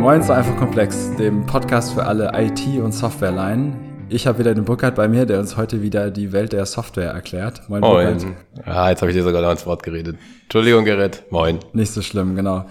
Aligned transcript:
Moin 0.00 0.22
zu 0.22 0.34
Einfach 0.34 0.56
Komplex, 0.56 1.14
dem 1.16 1.44
Podcast 1.46 1.92
für 1.92 2.04
alle 2.04 2.32
IT- 2.34 2.80
und 2.80 2.92
Softwareleien. 2.92 4.06
Ich 4.08 4.26
habe 4.26 4.38
wieder 4.38 4.54
den 4.54 4.64
Burkhard 4.64 4.94
bei 4.94 5.08
mir, 5.08 5.26
der 5.26 5.38
uns 5.38 5.56
heute 5.56 5.82
wieder 5.82 6.10
die 6.10 6.32
Welt 6.32 6.52
der 6.52 6.66
Software 6.66 7.10
erklärt. 7.10 7.68
Moin, 7.68 7.80
Moin. 7.80 8.16
Burkhard. 8.16 8.66
Ja, 8.66 8.90
jetzt 8.90 9.02
habe 9.02 9.10
ich 9.12 9.16
dir 9.16 9.22
sogar 9.22 9.42
noch 9.42 9.50
ins 9.50 9.66
Wort 9.66 9.82
geredet. 9.82 10.16
Entschuldigung, 10.44 10.84
Gerrit. 10.84 11.22
Moin. 11.30 11.58
Nicht 11.74 11.92
so 11.92 12.02
schlimm, 12.02 12.34
genau. 12.34 12.64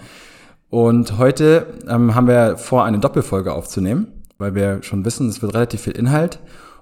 Und 0.68 1.18
heute 1.18 1.66
ähm, 1.88 2.14
haben 2.14 2.28
wir 2.28 2.56
vor, 2.56 2.84
eine 2.84 2.98
Doppelfolge 2.98 3.52
aufzunehmen, 3.52 4.08
weil 4.38 4.54
wir 4.54 4.82
schon 4.82 5.04
wissen, 5.04 5.28
es 5.28 5.40
wird 5.40 5.54
relativ 5.54 5.82
viel 5.82 5.96
Inhalt. 5.96 6.40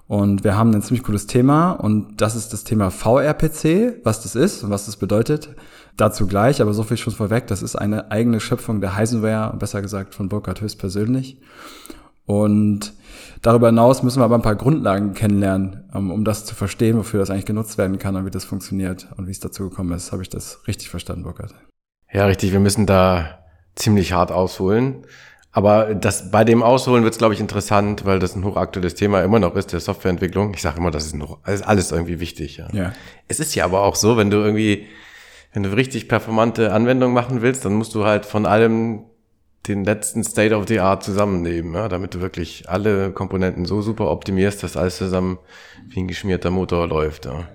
Und 0.08 0.42
wir 0.42 0.56
haben 0.56 0.74
ein 0.74 0.80
ziemlich 0.80 1.04
cooles 1.04 1.26
Thema 1.26 1.72
und 1.72 2.22
das 2.22 2.34
ist 2.34 2.54
das 2.54 2.64
Thema 2.64 2.90
VRPC, 2.90 4.00
was 4.04 4.22
das 4.22 4.34
ist 4.34 4.64
und 4.64 4.70
was 4.70 4.86
das 4.86 4.96
bedeutet. 4.96 5.50
Dazu 5.98 6.26
gleich, 6.26 6.62
aber 6.62 6.72
so 6.72 6.82
viel 6.82 6.96
schon 6.96 7.12
vorweg, 7.12 7.46
das 7.46 7.62
ist 7.62 7.76
eine 7.76 8.10
eigene 8.10 8.40
Schöpfung 8.40 8.80
der 8.80 8.96
Heisenware, 8.96 9.54
besser 9.58 9.82
gesagt 9.82 10.14
von 10.14 10.30
Burkhard 10.30 10.62
höchstpersönlich. 10.62 11.42
Und 12.24 12.94
darüber 13.42 13.66
hinaus 13.66 14.02
müssen 14.02 14.20
wir 14.20 14.24
aber 14.24 14.36
ein 14.36 14.42
paar 14.42 14.56
Grundlagen 14.56 15.12
kennenlernen, 15.12 15.84
um, 15.92 16.10
um 16.10 16.24
das 16.24 16.46
zu 16.46 16.54
verstehen, 16.54 16.96
wofür 16.96 17.20
das 17.20 17.28
eigentlich 17.28 17.46
genutzt 17.46 17.76
werden 17.76 17.98
kann 17.98 18.16
und 18.16 18.24
wie 18.24 18.30
das 18.30 18.44
funktioniert 18.44 19.08
und 19.18 19.26
wie 19.26 19.32
es 19.32 19.40
dazu 19.40 19.68
gekommen 19.68 19.92
ist. 19.92 20.12
Habe 20.12 20.22
ich 20.22 20.30
das 20.30 20.66
richtig 20.66 20.88
verstanden, 20.88 21.24
Burkhard? 21.24 21.54
Ja, 22.10 22.24
richtig. 22.24 22.52
Wir 22.52 22.60
müssen 22.60 22.86
da 22.86 23.40
ziemlich 23.74 24.12
hart 24.14 24.32
ausholen. 24.32 25.04
Aber 25.50 25.94
das, 25.94 26.30
bei 26.30 26.44
dem 26.44 26.62
Ausholen 26.62 27.04
wird 27.04 27.14
es, 27.14 27.18
glaube 27.18 27.34
ich, 27.34 27.40
interessant, 27.40 28.04
weil 28.04 28.18
das 28.18 28.36
ein 28.36 28.44
hochaktuelles 28.44 28.94
Thema 28.94 29.22
immer 29.22 29.38
noch 29.38 29.56
ist, 29.56 29.72
der 29.72 29.80
Softwareentwicklung. 29.80 30.52
Ich 30.54 30.62
sage 30.62 30.78
immer, 30.78 30.90
das 30.90 31.06
ist, 31.06 31.14
noch, 31.14 31.38
das 31.44 31.56
ist 31.56 31.62
alles 31.62 31.90
irgendwie 31.90 32.20
wichtig. 32.20 32.58
Ja. 32.58 32.68
ja. 32.72 32.92
Es 33.28 33.40
ist 33.40 33.54
ja 33.54 33.64
aber 33.64 33.82
auch 33.82 33.94
so, 33.94 34.16
wenn 34.16 34.30
du 34.30 34.36
irgendwie, 34.38 34.86
wenn 35.54 35.62
du 35.62 35.74
richtig 35.74 36.08
performante 36.08 36.72
Anwendungen 36.72 37.14
machen 37.14 37.40
willst, 37.40 37.64
dann 37.64 37.74
musst 37.74 37.94
du 37.94 38.04
halt 38.04 38.26
von 38.26 38.44
allem 38.44 39.04
den 39.66 39.84
letzten 39.84 40.22
State 40.24 40.54
of 40.54 40.66
the 40.68 40.80
Art 40.80 41.02
zusammennehmen, 41.02 41.74
ja, 41.74 41.88
damit 41.88 42.14
du 42.14 42.20
wirklich 42.20 42.68
alle 42.68 43.10
Komponenten 43.10 43.64
so 43.64 43.82
super 43.82 44.10
optimierst, 44.10 44.62
dass 44.62 44.76
alles 44.76 44.96
zusammen 44.96 45.38
wie 45.88 46.00
ein 46.00 46.08
geschmierter 46.08 46.50
Motor 46.50 46.86
läuft. 46.86 47.26
Ja. 47.26 47.48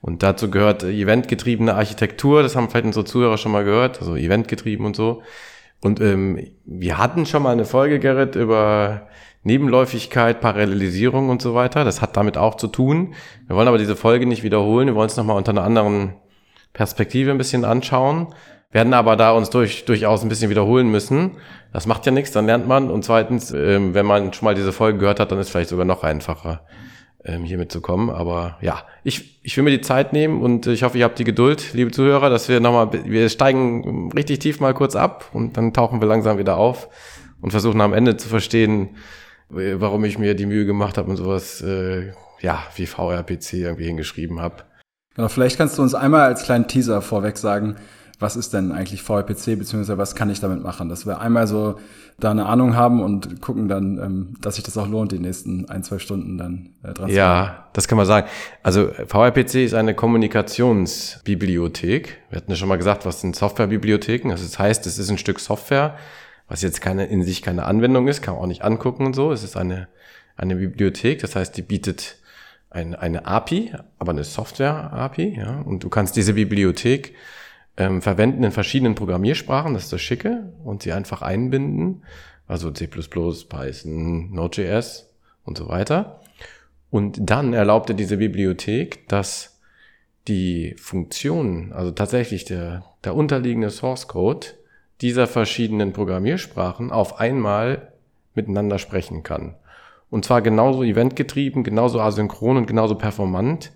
Und 0.00 0.22
dazu 0.22 0.50
gehört 0.50 0.84
eventgetriebene 0.84 1.74
Architektur, 1.74 2.42
das 2.42 2.54
haben 2.54 2.70
vielleicht 2.70 2.86
unsere 2.86 3.04
Zuhörer 3.04 3.38
schon 3.38 3.52
mal 3.52 3.64
gehört, 3.64 4.00
also 4.00 4.16
eventgetrieben 4.16 4.86
und 4.86 4.94
so. 4.94 5.22
Und 5.80 6.00
ähm, 6.00 6.38
wir 6.64 6.98
hatten 6.98 7.26
schon 7.26 7.42
mal 7.42 7.52
eine 7.52 7.64
Folge, 7.64 7.98
Gerrit, 7.98 8.34
über 8.34 9.08
Nebenläufigkeit, 9.42 10.40
Parallelisierung 10.40 11.28
und 11.28 11.40
so 11.40 11.54
weiter. 11.54 11.84
Das 11.84 12.02
hat 12.02 12.16
damit 12.16 12.36
auch 12.36 12.56
zu 12.56 12.66
tun. 12.66 13.14
Wir 13.46 13.54
wollen 13.54 13.68
aber 13.68 13.78
diese 13.78 13.96
Folge 13.96 14.26
nicht 14.26 14.42
wiederholen. 14.42 14.88
Wir 14.88 14.94
wollen 14.94 15.08
es 15.08 15.16
nochmal 15.16 15.36
unter 15.36 15.52
einer 15.52 15.62
anderen 15.64 16.14
Perspektive 16.72 17.30
ein 17.30 17.38
bisschen 17.38 17.64
anschauen. 17.64 18.34
Werden 18.72 18.94
aber 18.94 19.16
da 19.16 19.30
uns 19.32 19.48
durch, 19.50 19.84
durchaus 19.84 20.22
ein 20.22 20.28
bisschen 20.28 20.50
wiederholen 20.50 20.90
müssen. 20.90 21.36
Das 21.72 21.86
macht 21.86 22.04
ja 22.04 22.12
nichts, 22.12 22.32
dann 22.32 22.46
lernt 22.46 22.66
man. 22.66 22.90
Und 22.90 23.04
zweitens, 23.04 23.52
ähm, 23.52 23.94
wenn 23.94 24.06
man 24.06 24.32
schon 24.32 24.46
mal 24.46 24.54
diese 24.54 24.72
Folge 24.72 24.98
gehört 24.98 25.20
hat, 25.20 25.30
dann 25.30 25.38
ist 25.38 25.46
es 25.46 25.52
vielleicht 25.52 25.70
sogar 25.70 25.84
noch 25.84 26.02
einfacher 26.02 26.62
ähm, 27.24 27.44
hier 27.44 27.58
mitzukommen. 27.58 28.10
Aber 28.10 28.56
ja, 28.60 28.84
ich, 29.04 29.40
ich 29.42 29.56
will 29.56 29.64
mir 29.64 29.70
die 29.70 29.80
Zeit 29.80 30.12
nehmen 30.12 30.42
und 30.42 30.66
ich 30.66 30.82
hoffe, 30.82 30.98
ihr 30.98 31.04
habt 31.04 31.18
die 31.18 31.24
Geduld, 31.24 31.72
liebe 31.72 31.90
Zuhörer, 31.90 32.30
dass 32.30 32.48
wir 32.48 32.60
nochmal, 32.60 32.90
wir 33.04 33.28
steigen 33.28 34.10
richtig 34.12 34.40
tief 34.40 34.60
mal 34.60 34.74
kurz 34.74 34.96
ab 34.96 35.30
und 35.32 35.56
dann 35.56 35.72
tauchen 35.72 36.00
wir 36.00 36.08
langsam 36.08 36.38
wieder 36.38 36.56
auf 36.56 36.88
und 37.40 37.50
versuchen 37.50 37.80
am 37.80 37.92
Ende 37.92 38.16
zu 38.16 38.28
verstehen, 38.28 38.96
warum 39.48 40.04
ich 40.04 40.18
mir 40.18 40.34
die 40.34 40.46
Mühe 40.46 40.66
gemacht 40.66 40.98
habe 40.98 41.10
und 41.10 41.16
sowas, 41.16 41.60
äh, 41.62 42.12
ja, 42.40 42.62
wie 42.74 42.86
VRPC 42.86 43.54
irgendwie 43.54 43.86
hingeschrieben 43.86 44.40
habe. 44.40 44.64
Genau, 45.14 45.28
vielleicht 45.28 45.56
kannst 45.56 45.78
du 45.78 45.82
uns 45.82 45.94
einmal 45.94 46.22
als 46.22 46.44
kleinen 46.44 46.68
Teaser 46.68 47.00
vorweg 47.00 47.38
sagen, 47.38 47.76
was 48.18 48.36
ist 48.36 48.54
denn 48.54 48.72
eigentlich 48.72 49.02
VRPC, 49.02 49.58
beziehungsweise 49.58 49.98
was 49.98 50.14
kann 50.14 50.30
ich 50.30 50.40
damit 50.40 50.62
machen? 50.62 50.88
Dass 50.88 51.04
wir 51.04 51.20
einmal 51.20 51.46
so 51.46 51.78
da 52.18 52.30
eine 52.30 52.46
Ahnung 52.46 52.74
haben 52.74 53.02
und 53.02 53.42
gucken 53.42 53.68
dann, 53.68 53.98
ähm, 53.98 54.36
dass 54.40 54.54
sich 54.54 54.64
das 54.64 54.78
auch 54.78 54.88
lohnt, 54.88 55.12
die 55.12 55.18
nächsten 55.18 55.68
ein, 55.68 55.82
zwei 55.82 55.98
Stunden 55.98 56.38
dann 56.38 56.70
äh, 56.82 56.94
dran 56.94 57.10
Ja, 57.10 57.68
das 57.74 57.88
kann 57.88 57.98
man 57.98 58.06
sagen. 58.06 58.26
Also 58.62 58.88
VRPC 59.06 59.56
ist 59.56 59.74
eine 59.74 59.94
Kommunikationsbibliothek. 59.94 62.16
Wir 62.30 62.36
hatten 62.36 62.50
ja 62.50 62.56
schon 62.56 62.70
mal 62.70 62.78
gesagt, 62.78 63.04
was 63.04 63.20
sind 63.20 63.36
Softwarebibliotheken? 63.36 64.30
Also 64.30 64.44
das 64.44 64.58
heißt, 64.58 64.86
es 64.86 64.98
ist 64.98 65.10
ein 65.10 65.18
Stück 65.18 65.38
Software, 65.38 65.98
was 66.48 66.62
jetzt 66.62 66.80
keine, 66.80 67.04
in 67.04 67.22
sich 67.22 67.42
keine 67.42 67.66
Anwendung 67.66 68.08
ist, 68.08 68.22
kann 68.22 68.32
man 68.34 68.44
auch 68.44 68.48
nicht 68.48 68.64
angucken 68.64 69.04
und 69.04 69.14
so. 69.14 69.30
Es 69.30 69.44
ist 69.44 69.58
eine, 69.58 69.88
eine 70.38 70.56
Bibliothek, 70.56 71.20
das 71.20 71.36
heißt, 71.36 71.54
die 71.54 71.62
bietet 71.62 72.16
ein, 72.70 72.94
eine 72.94 73.26
API, 73.26 73.74
aber 73.98 74.12
eine 74.12 74.24
Software-API, 74.24 75.36
ja. 75.38 75.60
Und 75.60 75.84
du 75.84 75.90
kannst 75.90 76.16
diese 76.16 76.32
Bibliothek 76.32 77.12
ähm, 77.76 78.02
verwenden 78.02 78.42
in 78.44 78.52
verschiedenen 78.52 78.94
Programmiersprachen, 78.94 79.74
das 79.74 79.84
ist 79.84 79.92
das 79.92 80.00
Schicke, 80.00 80.52
und 80.64 80.82
sie 80.82 80.92
einfach 80.92 81.22
einbinden, 81.22 82.02
also 82.46 82.70
C++, 82.70 82.86
Python, 82.86 84.32
Node.js 84.32 85.10
und 85.44 85.58
so 85.58 85.68
weiter. 85.68 86.20
Und 86.90 87.18
dann 87.20 87.52
erlaubte 87.52 87.94
diese 87.94 88.16
Bibliothek, 88.16 89.08
dass 89.08 89.60
die 90.28 90.74
Funktionen, 90.78 91.72
also 91.72 91.90
tatsächlich 91.90 92.44
der, 92.44 92.84
der 93.04 93.14
unterliegende 93.14 93.70
Source 93.70 94.08
Code 94.08 94.46
dieser 95.00 95.26
verschiedenen 95.26 95.92
Programmiersprachen 95.92 96.90
auf 96.90 97.20
einmal 97.20 97.92
miteinander 98.34 98.78
sprechen 98.78 99.22
kann. 99.22 99.54
Und 100.08 100.24
zwar 100.24 100.40
genauso 100.40 100.82
eventgetrieben, 100.82 101.64
genauso 101.64 102.00
asynchron 102.00 102.56
und 102.56 102.66
genauso 102.66 102.94
performant, 102.94 103.72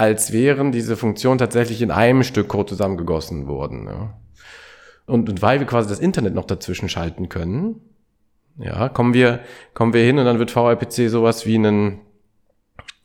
als 0.00 0.32
wären 0.32 0.72
diese 0.72 0.96
Funktionen 0.96 1.36
tatsächlich 1.36 1.82
in 1.82 1.90
einem 1.90 2.22
Stück 2.22 2.48
Code 2.48 2.70
zusammengegossen 2.70 3.46
worden. 3.46 3.86
Ja. 3.86 4.18
Und, 5.04 5.28
und 5.28 5.42
weil 5.42 5.60
wir 5.60 5.66
quasi 5.66 5.90
das 5.90 5.98
Internet 5.98 6.32
noch 6.32 6.46
dazwischen 6.46 6.88
schalten 6.88 7.28
können, 7.28 7.82
ja, 8.56 8.88
kommen 8.88 9.12
wir, 9.12 9.40
kommen 9.74 9.92
wir 9.92 10.02
hin 10.02 10.18
und 10.18 10.24
dann 10.24 10.38
wird 10.38 10.50
VRPC 10.50 11.10
sowas 11.10 11.44
wie 11.44 11.56
einen, 11.56 12.00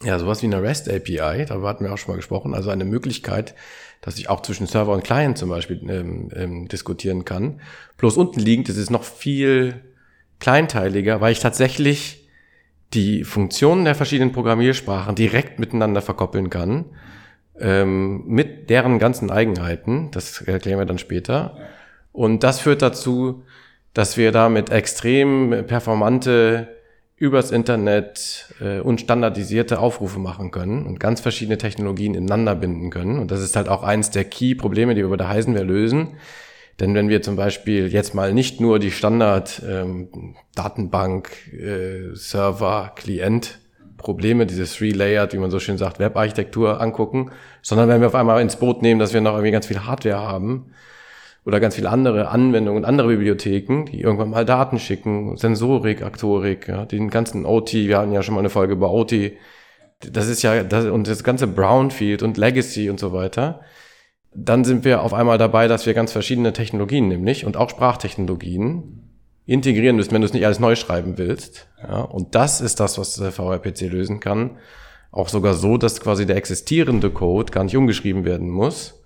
ja, 0.03 0.17
sowas 0.19 0.41
wie 0.41 0.45
eine 0.45 0.61
REST 0.61 0.89
API, 0.89 1.45
darüber 1.45 1.67
hatten 1.67 1.83
wir 1.83 1.91
auch 1.91 1.97
schon 1.97 2.13
mal 2.13 2.17
gesprochen, 2.17 2.53
also 2.53 2.69
eine 2.69 2.85
Möglichkeit, 2.85 3.55
dass 3.99 4.17
ich 4.17 4.29
auch 4.29 4.41
zwischen 4.41 4.65
Server 4.65 4.93
und 4.93 5.03
Client 5.03 5.37
zum 5.37 5.49
Beispiel 5.49 5.81
ähm, 5.89 6.29
ähm, 6.33 6.67
diskutieren 6.69 7.25
kann. 7.25 7.59
Bloß 7.97 8.15
unten 8.15 8.39
liegend 8.39 8.69
ist 8.69 8.77
es 8.77 8.89
noch 8.89 9.03
viel 9.03 9.81
kleinteiliger, 10.39 11.19
weil 11.19 11.33
ich 11.33 11.39
tatsächlich 11.41 12.24
die 12.93 13.23
Funktionen 13.23 13.85
der 13.85 13.95
verschiedenen 13.95 14.31
Programmiersprachen 14.31 15.15
direkt 15.15 15.59
miteinander 15.59 16.01
verkoppeln 16.01 16.49
kann, 16.49 16.85
ähm, 17.59 18.23
mit 18.27 18.69
deren 18.69 18.99
ganzen 18.99 19.31
Eigenheiten. 19.31 20.11
Das 20.11 20.41
erklären 20.41 20.79
wir 20.79 20.85
dann 20.85 20.97
später. 20.97 21.57
Und 22.11 22.43
das 22.43 22.61
führt 22.61 22.81
dazu, 22.81 23.43
dass 23.93 24.17
wir 24.17 24.31
damit 24.31 24.71
extrem 24.71 25.65
performante 25.67 26.69
übers 27.17 27.51
Internet 27.51 28.53
äh, 28.59 28.79
und 28.79 29.01
standardisierte 29.01 29.79
Aufrufe 29.79 30.19
machen 30.19 30.51
können 30.51 30.85
und 30.85 30.99
ganz 30.99 31.21
verschiedene 31.21 31.57
Technologien 31.57 32.13
ineinander 32.13 32.55
binden 32.55 32.89
können. 32.89 33.19
Und 33.19 33.31
das 33.31 33.41
ist 33.41 33.55
halt 33.55 33.69
auch 33.69 33.83
eins 33.83 34.11
der 34.11 34.25
Key-Probleme, 34.25 34.95
die 34.95 35.01
wir 35.01 35.09
bei 35.09 35.17
der 35.17 35.29
Heisenware 35.29 35.63
lösen 35.63 36.17
denn 36.79 36.93
wenn 36.93 37.07
wir 37.07 37.21
zum 37.21 37.35
Beispiel 37.35 37.87
jetzt 37.87 38.13
mal 38.13 38.33
nicht 38.33 38.59
nur 38.59 38.79
die 38.79 38.91
Standard 38.91 39.61
ähm, 39.65 40.35
äh, 41.53 42.15
Probleme, 43.97 44.45
diese 44.45 44.65
Three-Layered, 44.65 45.33
wie 45.33 45.37
man 45.37 45.51
so 45.51 45.59
schön 45.59 45.77
sagt, 45.77 45.99
Web-Architektur 45.99 46.81
angucken, 46.81 47.31
sondern 47.61 47.87
wenn 47.89 48.01
wir 48.01 48.07
auf 48.07 48.15
einmal 48.15 48.41
ins 48.41 48.57
Boot 48.57 48.81
nehmen, 48.81 48.99
dass 48.99 49.13
wir 49.13 49.21
noch 49.21 49.33
irgendwie 49.33 49.51
ganz 49.51 49.67
viel 49.67 49.85
Hardware 49.85 50.19
haben 50.19 50.71
oder 51.45 51.59
ganz 51.59 51.75
viele 51.75 51.89
andere 51.89 52.27
Anwendungen 52.27 52.83
und 52.83 52.85
andere 52.87 53.07
Bibliotheken, 53.07 53.85
die 53.85 54.01
irgendwann 54.01 54.29
mal 54.29 54.45
Daten 54.45 54.79
schicken, 54.79 55.37
Sensorik, 55.37 56.01
Aktorik, 56.03 56.67
ja, 56.67 56.85
den 56.85 57.09
ganzen 57.09 57.45
OT, 57.45 57.73
wir 57.73 57.97
hatten 57.97 58.11
ja 58.11 58.21
schon 58.21 58.35
mal 58.35 58.41
eine 58.41 58.49
Folge 58.49 58.73
über 58.73 58.91
OT, 58.91 59.13
das 60.01 60.27
ist 60.27 60.43
ja, 60.43 60.63
das, 60.63 60.85
und 60.85 61.07
das 61.07 61.23
ganze 61.23 61.47
Brownfield 61.47 62.21
und 62.21 62.37
Legacy 62.37 62.89
und 62.89 62.99
so 62.99 63.13
weiter 63.13 63.61
dann 64.35 64.65
sind 64.65 64.83
wir 64.83 65.01
auf 65.01 65.13
einmal 65.13 65.37
dabei, 65.37 65.67
dass 65.67 65.85
wir 65.85 65.93
ganz 65.93 66.11
verschiedene 66.11 66.53
Technologien 66.53 67.07
nämlich 67.07 67.45
und 67.45 67.57
auch 67.57 67.69
Sprachtechnologien 67.69 69.01
integrieren 69.45 69.95
müssen, 69.95 70.11
wenn 70.11 70.21
du 70.21 70.27
es 70.27 70.33
nicht 70.33 70.45
alles 70.45 70.59
neu 70.59 70.75
schreiben 70.75 71.17
willst. 71.17 71.67
Ja, 71.81 72.01
und 72.01 72.35
das 72.35 72.61
ist 72.61 72.79
das, 72.79 72.97
was 72.97 73.15
der 73.15 73.31
VRPC 73.31 73.81
lösen 73.81 74.19
kann. 74.19 74.57
Auch 75.11 75.29
sogar 75.29 75.53
so, 75.53 75.77
dass 75.77 76.01
quasi 76.01 76.25
der 76.25 76.35
existierende 76.35 77.09
Code 77.09 77.51
gar 77.51 77.63
nicht 77.63 77.77
umgeschrieben 77.77 78.25
werden 78.25 78.49
muss, 78.49 79.01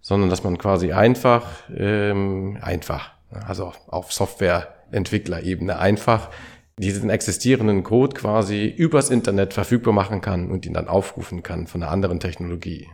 sondern 0.00 0.30
dass 0.30 0.44
man 0.44 0.58
quasi 0.58 0.92
einfach, 0.92 1.46
ähm, 1.76 2.58
einfach, 2.60 3.10
also 3.30 3.72
auf 3.88 4.12
Softwareentwicklerebene 4.12 5.78
einfach 5.78 6.30
diesen 6.78 7.10
existierenden 7.10 7.82
Code 7.82 8.14
quasi 8.14 8.66
übers 8.66 9.10
Internet 9.10 9.52
verfügbar 9.52 9.92
machen 9.92 10.20
kann 10.20 10.50
und 10.50 10.64
ihn 10.64 10.74
dann 10.74 10.86
aufrufen 10.86 11.42
kann 11.42 11.66
von 11.66 11.82
einer 11.82 11.90
anderen 11.90 12.20
Technologie. 12.20 12.86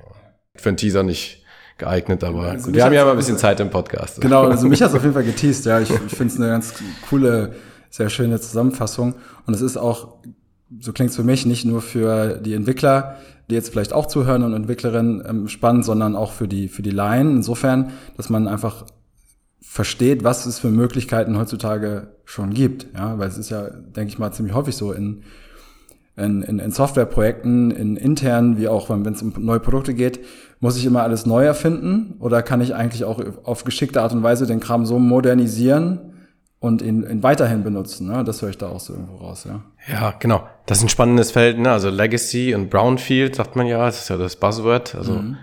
Für 0.54 0.70
einen 0.70 0.78
Teaser 0.78 1.02
nicht 1.02 1.43
geeignet, 1.78 2.22
aber 2.24 2.42
also 2.50 2.72
wir 2.72 2.84
haben 2.84 2.92
ja 2.92 3.04
mal 3.04 3.12
ein 3.12 3.16
bisschen 3.16 3.38
Zeit 3.38 3.60
im 3.60 3.70
Podcast. 3.70 4.20
Genau, 4.20 4.44
also 4.44 4.68
mich 4.68 4.82
hat 4.82 4.90
es 4.90 4.94
auf 4.96 5.02
jeden 5.02 5.14
Fall 5.14 5.24
geteased, 5.24 5.66
ja. 5.66 5.80
Ich, 5.80 5.90
ich 5.90 6.16
finde 6.16 6.32
es 6.32 6.40
eine 6.40 6.48
ganz 6.48 6.74
coole, 7.08 7.54
sehr 7.90 8.10
schöne 8.10 8.40
Zusammenfassung. 8.40 9.14
Und 9.46 9.54
es 9.54 9.60
ist 9.60 9.76
auch, 9.76 10.16
so 10.80 10.92
klingt 10.92 11.10
es 11.10 11.16
für 11.16 11.24
mich, 11.24 11.46
nicht 11.46 11.64
nur 11.64 11.82
für 11.82 12.38
die 12.38 12.54
Entwickler 12.54 13.16
die 13.50 13.54
jetzt 13.54 13.70
vielleicht 13.70 13.92
auch 13.92 14.06
zuhören 14.06 14.42
und 14.42 14.54
Entwicklerinnen 14.54 15.22
ähm, 15.26 15.48
spannend, 15.48 15.84
sondern 15.84 16.16
auch 16.16 16.32
für 16.32 16.48
die, 16.48 16.68
für 16.68 16.82
die 16.82 16.90
Laien. 16.90 17.36
Insofern, 17.36 17.92
dass 18.16 18.30
man 18.30 18.48
einfach 18.48 18.86
versteht, 19.60 20.24
was 20.24 20.46
es 20.46 20.58
für 20.58 20.70
Möglichkeiten 20.70 21.36
heutzutage 21.36 22.08
schon 22.24 22.54
gibt. 22.54 22.86
Ja, 22.94 23.18
weil 23.18 23.28
es 23.28 23.38
ist 23.38 23.50
ja, 23.50 23.68
denke 23.68 24.08
ich 24.08 24.18
mal, 24.18 24.32
ziemlich 24.32 24.54
häufig 24.54 24.76
so 24.76 24.92
in, 24.92 25.24
in, 26.16 26.42
in, 26.42 26.58
in 26.58 26.70
Softwareprojekten, 26.70 27.70
in 27.70 27.96
internen, 27.96 28.58
wie 28.58 28.68
auch 28.68 28.90
wenn 28.90 29.12
es 29.12 29.22
um 29.22 29.32
neue 29.38 29.60
Produkte 29.60 29.94
geht, 29.94 30.20
muss 30.60 30.76
ich 30.76 30.86
immer 30.86 31.02
alles 31.02 31.26
neu 31.26 31.44
erfinden 31.44 32.16
oder 32.20 32.42
kann 32.42 32.60
ich 32.60 32.74
eigentlich 32.74 33.04
auch 33.04 33.20
auf 33.44 33.64
geschickte 33.64 34.00
Art 34.00 34.12
und 34.12 34.22
Weise 34.22 34.46
den 34.46 34.60
Kram 34.60 34.86
so 34.86 34.98
modernisieren, 34.98 36.14
und 36.64 36.80
ihn, 36.80 37.02
ihn 37.02 37.22
weiterhin 37.22 37.62
benutzen. 37.62 38.08
Ne? 38.08 38.24
Das 38.24 38.40
höre 38.40 38.48
ich 38.48 38.56
da 38.56 38.68
auch 38.68 38.80
so 38.80 38.94
irgendwo 38.94 39.16
raus, 39.16 39.46
ja. 39.46 39.60
Ja, 39.86 40.14
genau. 40.18 40.48
Das 40.64 40.78
ist 40.78 40.84
ein 40.84 40.88
spannendes 40.88 41.30
Feld, 41.30 41.58
ne? 41.58 41.70
Also 41.70 41.90
Legacy 41.90 42.54
und 42.54 42.70
Brownfield, 42.70 43.36
sagt 43.36 43.54
man 43.54 43.66
ja, 43.66 43.84
das 43.84 44.00
ist 44.00 44.08
ja 44.08 44.16
das 44.16 44.36
Buzzword. 44.36 44.94
Also 44.94 45.12
mhm. 45.12 45.36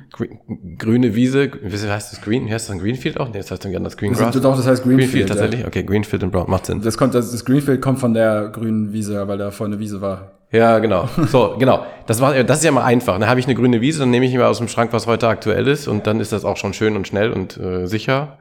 grüne 0.79 1.13
Wiese, 1.13 1.51
wie 1.61 1.77
heißt 1.77 2.11
das 2.11 2.21
Green? 2.23 2.47
Wie 2.47 2.51
heißt 2.51 2.71
das 2.71 2.79
Greenfield 2.79 3.19
auch? 3.19 3.27
Nee, 3.27 3.37
das 3.37 3.51
heißt 3.51 3.63
dann 3.63 3.71
gerne 3.71 3.83
das 3.83 3.97
Greengrass. 3.97 4.33
Das, 4.33 4.41
doch, 4.41 4.57
das 4.57 4.65
heißt 4.65 4.81
Greenfield. 4.81 5.11
Greenfield 5.11 5.29
tatsächlich? 5.29 5.59
Ja. 5.59 5.67
Okay, 5.67 5.83
Greenfield 5.83 6.23
und 6.23 6.31
Brown, 6.31 6.49
macht 6.49 6.65
Sinn. 6.65 6.81
Das 6.81 6.97
kommt, 6.97 7.13
das, 7.13 7.31
das 7.31 7.45
Greenfield 7.45 7.83
kommt 7.83 7.99
von 7.99 8.15
der 8.15 8.49
grünen 8.49 8.91
Wiese, 8.91 9.27
weil 9.27 9.37
da 9.37 9.51
vorne 9.51 9.75
eine 9.75 9.79
Wiese 9.79 10.01
war. 10.01 10.40
Ja, 10.51 10.79
genau. 10.79 11.07
So, 11.27 11.55
genau. 11.57 11.85
Das 12.07 12.19
war, 12.19 12.43
das 12.43 12.59
ist 12.59 12.65
ja 12.65 12.71
mal 12.71 12.83
einfach. 12.83 13.17
Dann 13.17 13.29
habe 13.29 13.39
ich 13.39 13.45
eine 13.45 13.55
grüne 13.55 13.81
Wiese, 13.81 13.99
dann 13.99 14.09
nehme 14.09 14.25
ich 14.25 14.33
mir 14.33 14.47
aus 14.47 14.57
dem 14.57 14.67
Schrank, 14.67 14.91
was 14.91 15.07
heute 15.07 15.27
aktuell 15.27 15.67
ist, 15.67 15.87
und 15.87 16.07
dann 16.07 16.19
ist 16.19 16.33
das 16.33 16.45
auch 16.45 16.57
schon 16.57 16.73
schön 16.73 16.95
und 16.95 17.07
schnell 17.07 17.31
und 17.31 17.57
äh, 17.57 17.87
sicher. 17.87 18.37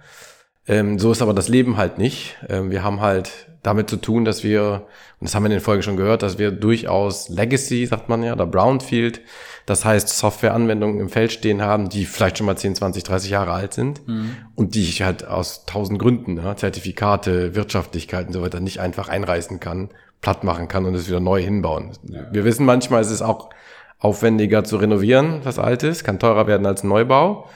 Ähm, 0.67 0.99
so 0.99 1.13
ist 1.13 1.23
aber 1.23 1.35
das 1.35 1.49
Leben 1.49 1.77
halt 1.77 1.99
nicht. 1.99 2.37
Ähm, 2.49 2.71
wir 2.71 2.83
haben 2.83 3.01
halt 3.01 3.49
damit 3.63 3.91
zu 3.91 3.97
tun, 3.97 4.25
dass 4.25 4.43
wir, 4.43 4.87
und 5.21 5.29
das 5.29 5.35
haben 5.35 5.43
wir 5.43 5.49
in 5.49 5.57
den 5.57 5.61
Folgen 5.61 5.83
schon 5.83 5.97
gehört, 5.97 6.23
dass 6.23 6.39
wir 6.39 6.51
durchaus 6.51 7.29
Legacy, 7.29 7.87
sagt 7.87 8.09
man 8.09 8.23
ja, 8.23 8.33
oder 8.33 8.47
Brownfield, 8.47 9.21
das 9.67 9.85
heißt 9.85 10.09
Softwareanwendungen 10.09 10.99
im 10.99 11.11
Feld 11.11 11.33
stehen 11.33 11.61
haben, 11.61 11.89
die 11.91 12.07
vielleicht 12.07 12.39
schon 12.39 12.47
mal 12.47 12.57
10, 12.57 12.75
20, 12.77 13.03
30 13.05 13.31
Jahre 13.31 13.53
alt 13.53 13.75
sind 13.75 14.07
mhm. 14.09 14.37
und 14.55 14.75
die 14.75 14.83
ich 14.83 15.03
halt 15.03 15.27
aus 15.27 15.67
tausend 15.67 15.99
Gründen, 15.99 16.39
ja, 16.39 16.57
Zertifikate, 16.57 17.55
Wirtschaftlichkeit 17.55 18.29
und 18.29 18.33
so 18.33 18.43
weiter, 18.43 18.61
nicht 18.61 18.81
einfach 18.81 19.09
einreißen 19.09 19.61
kann, 19.61 19.91
platt 20.21 20.45
machen 20.45 20.69
kann 20.69 20.85
und 20.85 20.95
es 20.95 21.09
wieder 21.09 21.21
neu 21.21 21.41
hinbauen. 21.41 21.93
Ja. 22.05 22.21
Wir 22.31 22.45
wissen 22.45 22.67
manchmal, 22.67 23.01
ist 23.01 23.11
es 23.11 23.23
auch 23.23 23.51
aufwendiger 23.99 24.65
zu 24.65 24.77
renovieren, 24.77 25.41
was 25.45 25.59
alt 25.59 25.83
ist, 25.83 26.05
kann 26.05 26.19
teurer 26.19 26.47
werden 26.47 26.67
als 26.67 26.83
ein 26.83 26.89
Neubau. 26.89 27.49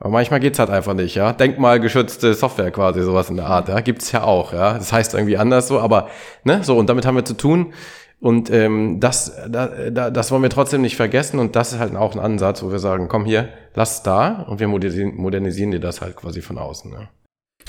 Aber 0.00 0.10
manchmal 0.10 0.40
geht's 0.40 0.58
halt 0.58 0.70
einfach 0.70 0.94
nicht, 0.94 1.14
ja. 1.14 1.32
Denkmalgeschützte 1.32 2.34
Software 2.34 2.72
quasi, 2.72 3.02
sowas 3.02 3.30
in 3.30 3.36
der 3.36 3.46
Art, 3.46 3.68
ja. 3.68 3.80
Gibt's 3.80 4.10
ja 4.10 4.24
auch, 4.24 4.52
ja. 4.52 4.74
Das 4.74 4.92
heißt 4.92 5.14
irgendwie 5.14 5.36
anders 5.36 5.68
so, 5.68 5.78
aber, 5.78 6.08
ne, 6.42 6.64
so, 6.64 6.76
und 6.76 6.88
damit 6.88 7.06
haben 7.06 7.14
wir 7.14 7.24
zu 7.24 7.36
tun. 7.36 7.72
Und 8.20 8.50
ähm, 8.50 9.00
das, 9.00 9.36
da, 9.48 10.10
das 10.10 10.30
wollen 10.30 10.42
wir 10.42 10.50
trotzdem 10.50 10.80
nicht 10.80 10.94
vergessen. 10.94 11.40
Und 11.40 11.56
das 11.56 11.72
ist 11.72 11.80
halt 11.80 11.96
auch 11.96 12.14
ein 12.14 12.20
Ansatz, 12.20 12.62
wo 12.62 12.70
wir 12.70 12.78
sagen, 12.78 13.08
komm 13.08 13.24
hier, 13.24 13.48
lass 13.74 14.04
da 14.04 14.42
und 14.42 14.60
wir 14.60 14.68
modernisieren, 14.68 15.16
modernisieren 15.16 15.72
dir 15.72 15.80
das 15.80 16.00
halt 16.00 16.14
quasi 16.14 16.40
von 16.40 16.56
außen. 16.56 16.92
Ja. 16.92 17.08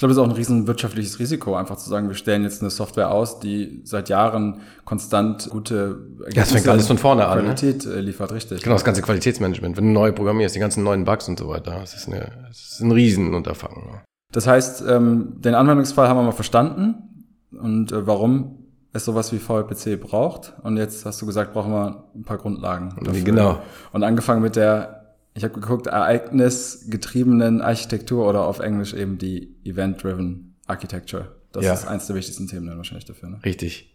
Ich 0.04 0.06
glaube, 0.06 0.16
das 0.16 0.22
ist 0.22 0.30
auch 0.30 0.36
ein 0.36 0.36
riesen 0.36 0.68
wirtschaftliches 0.68 1.20
Risiko, 1.20 1.56
einfach 1.56 1.78
zu 1.78 1.90
sagen, 1.90 2.10
wir 2.10 2.16
stellen 2.16 2.44
jetzt 2.44 2.62
eine 2.62 2.70
Software 2.70 3.10
aus, 3.10 3.40
die 3.40 3.80
seit 3.86 4.10
Jahren 4.10 4.60
konstant 4.84 5.50
gute 5.50 5.96
ja, 6.28 6.42
das 6.42 6.52
fängt 6.52 6.68
alles 6.68 6.88
von 6.88 6.98
vorne 6.98 7.26
an. 7.26 7.38
Ne? 7.38 7.44
Qualität 7.46 7.86
ne? 7.86 8.02
liefert, 8.02 8.34
richtig. 8.34 8.64
Genau, 8.64 8.76
das 8.76 8.84
ganze 8.84 9.02
Qualitätsmanagement. 9.02 9.78
Wenn 9.78 9.86
du 9.86 9.92
neu 9.92 10.12
programmierst, 10.12 10.56
die 10.56 10.60
ganzen 10.60 10.84
neuen 10.84 11.06
Bugs 11.06 11.30
und 11.30 11.40
so 11.40 11.48
weiter, 11.48 11.80
das 11.80 11.94
ist, 11.94 12.10
eine, 12.10 12.34
das 12.50 12.74
ist 12.74 12.82
ein 12.82 12.92
Riesenunterfangen. 12.92 14.02
Das 14.34 14.46
heißt, 14.46 14.84
ähm, 14.90 15.36
den 15.40 15.56
Anwendungsfall 15.56 16.10
haben 16.10 16.18
wir 16.18 16.24
mal 16.24 16.32
verstanden 16.34 16.96
und 17.58 17.94
äh, 17.94 18.06
warum 18.06 18.58
es 18.92 19.06
sowas 19.06 19.32
wie 19.32 19.40
VLPC 19.40 20.02
braucht. 20.02 20.52
Und 20.64 20.76
jetzt 20.76 21.06
hast 21.06 21.22
du 21.22 21.26
gesagt, 21.26 21.54
brauchen 21.54 21.72
wir 21.72 22.04
ein 22.14 22.26
paar 22.26 22.40
Grundlagen. 22.40 22.94
Dafür. 23.02 23.24
Genau. 23.24 23.62
Und 23.94 24.04
angefangen 24.04 24.42
mit 24.42 24.58
der 24.58 25.03
ich 25.36 25.44
habe 25.44 25.54
geguckt, 25.54 25.88
ereignisgetriebenen 25.88 27.62
Architektur 27.62 28.28
oder 28.28 28.46
auf 28.46 28.60
Englisch 28.60 28.94
eben 28.94 29.18
die 29.18 29.56
Event-Driven 29.66 30.56
Architecture. 30.68 31.36
Das 31.52 31.66
ja. 31.66 31.74
ist 31.74 31.88
eins 31.88 32.08
der 32.08 32.16
wichtigsten 32.16 32.48
Themen 32.48 32.68
dann 32.68 32.78
wahrscheinlich 32.78 33.06
dafür. 33.06 33.30
Ne? 33.30 33.40
Richtig. 33.44 33.90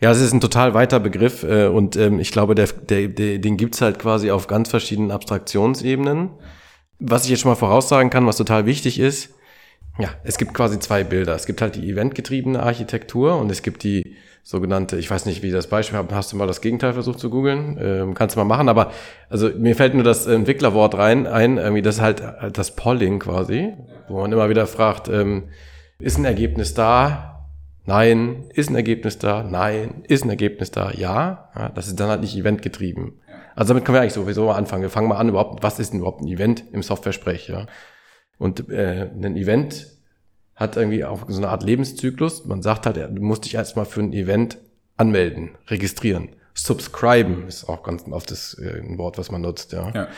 Ja, 0.00 0.10
es 0.10 0.20
ist 0.20 0.32
ein 0.32 0.40
total 0.40 0.74
weiter 0.74 1.00
Begriff 1.00 1.44
äh, 1.44 1.66
und 1.66 1.96
ähm, 1.96 2.18
ich 2.18 2.32
glaube, 2.32 2.54
der, 2.54 2.66
der, 2.66 3.08
der, 3.08 3.38
den 3.38 3.56
gibt's 3.56 3.80
halt 3.80 3.98
quasi 3.98 4.30
auf 4.30 4.46
ganz 4.48 4.68
verschiedenen 4.68 5.10
Abstraktionsebenen. 5.10 6.30
Was 6.98 7.24
ich 7.24 7.30
jetzt 7.30 7.40
schon 7.40 7.50
mal 7.50 7.56
voraussagen 7.56 8.10
kann, 8.10 8.26
was 8.26 8.36
total 8.36 8.66
wichtig 8.66 8.98
ist, 8.98 9.30
ja, 9.98 10.08
es 10.24 10.38
gibt 10.38 10.54
quasi 10.54 10.78
zwei 10.78 11.04
Bilder. 11.04 11.34
Es 11.34 11.46
gibt 11.46 11.62
halt 11.62 11.76
die 11.76 11.88
eventgetriebene 11.88 12.60
Architektur 12.60 13.36
und 13.38 13.50
es 13.50 13.62
gibt 13.62 13.82
die 13.84 14.16
sogenannte, 14.42 14.98
ich 14.98 15.10
weiß 15.10 15.24
nicht, 15.26 15.42
wie 15.42 15.50
das 15.50 15.68
Beispiel 15.68 15.98
hast 16.10 16.32
du 16.32 16.36
mal 16.36 16.46
das 16.46 16.60
Gegenteil 16.60 16.92
versucht 16.92 17.18
zu 17.18 17.30
googeln? 17.30 17.78
Ähm, 17.80 18.14
kannst 18.14 18.36
du 18.36 18.40
mal 18.40 18.44
machen, 18.44 18.68
aber 18.68 18.92
also 19.30 19.48
mir 19.56 19.74
fällt 19.74 19.94
nur 19.94 20.04
das 20.04 20.26
Entwicklerwort 20.26 20.96
rein, 20.96 21.26
ein, 21.26 21.56
irgendwie 21.56 21.80
das 21.80 21.96
ist 21.96 22.00
halt 22.02 22.22
das 22.52 22.76
Polling 22.76 23.20
quasi, 23.20 23.72
wo 24.08 24.20
man 24.20 24.32
immer 24.32 24.50
wieder 24.50 24.66
fragt, 24.66 25.08
ähm, 25.08 25.44
ist 25.98 26.18
ein 26.18 26.24
Ergebnis 26.24 26.74
da? 26.74 27.48
Nein. 27.86 28.46
Ist 28.52 28.70
ein 28.70 28.76
Ergebnis 28.76 29.18
da? 29.18 29.42
Nein. 29.42 30.04
Ist 30.08 30.24
ein 30.24 30.30
Ergebnis 30.30 30.70
da? 30.70 30.90
Ja. 30.90 31.50
ja 31.54 31.68
das 31.70 31.86
ist 31.86 32.00
dann 32.00 32.08
halt 32.08 32.20
nicht 32.20 32.36
eventgetrieben. 32.36 33.20
Also 33.54 33.72
damit 33.72 33.84
können 33.84 33.96
wir 33.96 34.00
eigentlich 34.00 34.14
sowieso 34.14 34.46
mal 34.46 34.56
anfangen. 34.56 34.82
Wir 34.82 34.90
fangen 34.90 35.08
mal 35.08 35.16
an, 35.16 35.28
überhaupt, 35.28 35.62
was 35.62 35.78
ist 35.78 35.92
denn 35.92 36.00
überhaupt 36.00 36.22
ein 36.22 36.28
Event 36.28 36.64
im 36.72 36.82
Software-Sprech, 36.82 37.48
ja? 37.48 37.66
Und 38.38 38.68
äh, 38.70 39.10
ein 39.14 39.36
Event 39.36 39.86
hat 40.54 40.76
irgendwie 40.76 41.04
auch 41.04 41.24
so 41.28 41.38
eine 41.38 41.48
Art 41.48 41.62
Lebenszyklus. 41.62 42.44
Man 42.44 42.62
sagt 42.62 42.86
halt, 42.86 42.96
du 42.96 43.22
musst 43.22 43.44
dich 43.44 43.54
erstmal 43.54 43.86
für 43.86 44.00
ein 44.00 44.12
Event 44.12 44.58
anmelden, 44.96 45.50
registrieren. 45.68 46.30
Subscriben 46.54 47.48
ist 47.48 47.68
auch 47.68 47.82
ganz 47.82 48.04
oft 48.08 48.30
das 48.30 48.54
äh, 48.54 48.80
ein 48.80 48.98
Wort, 48.98 49.18
was 49.18 49.30
man 49.30 49.42
nutzt, 49.42 49.72
ja. 49.72 49.90
ja. 49.90 50.08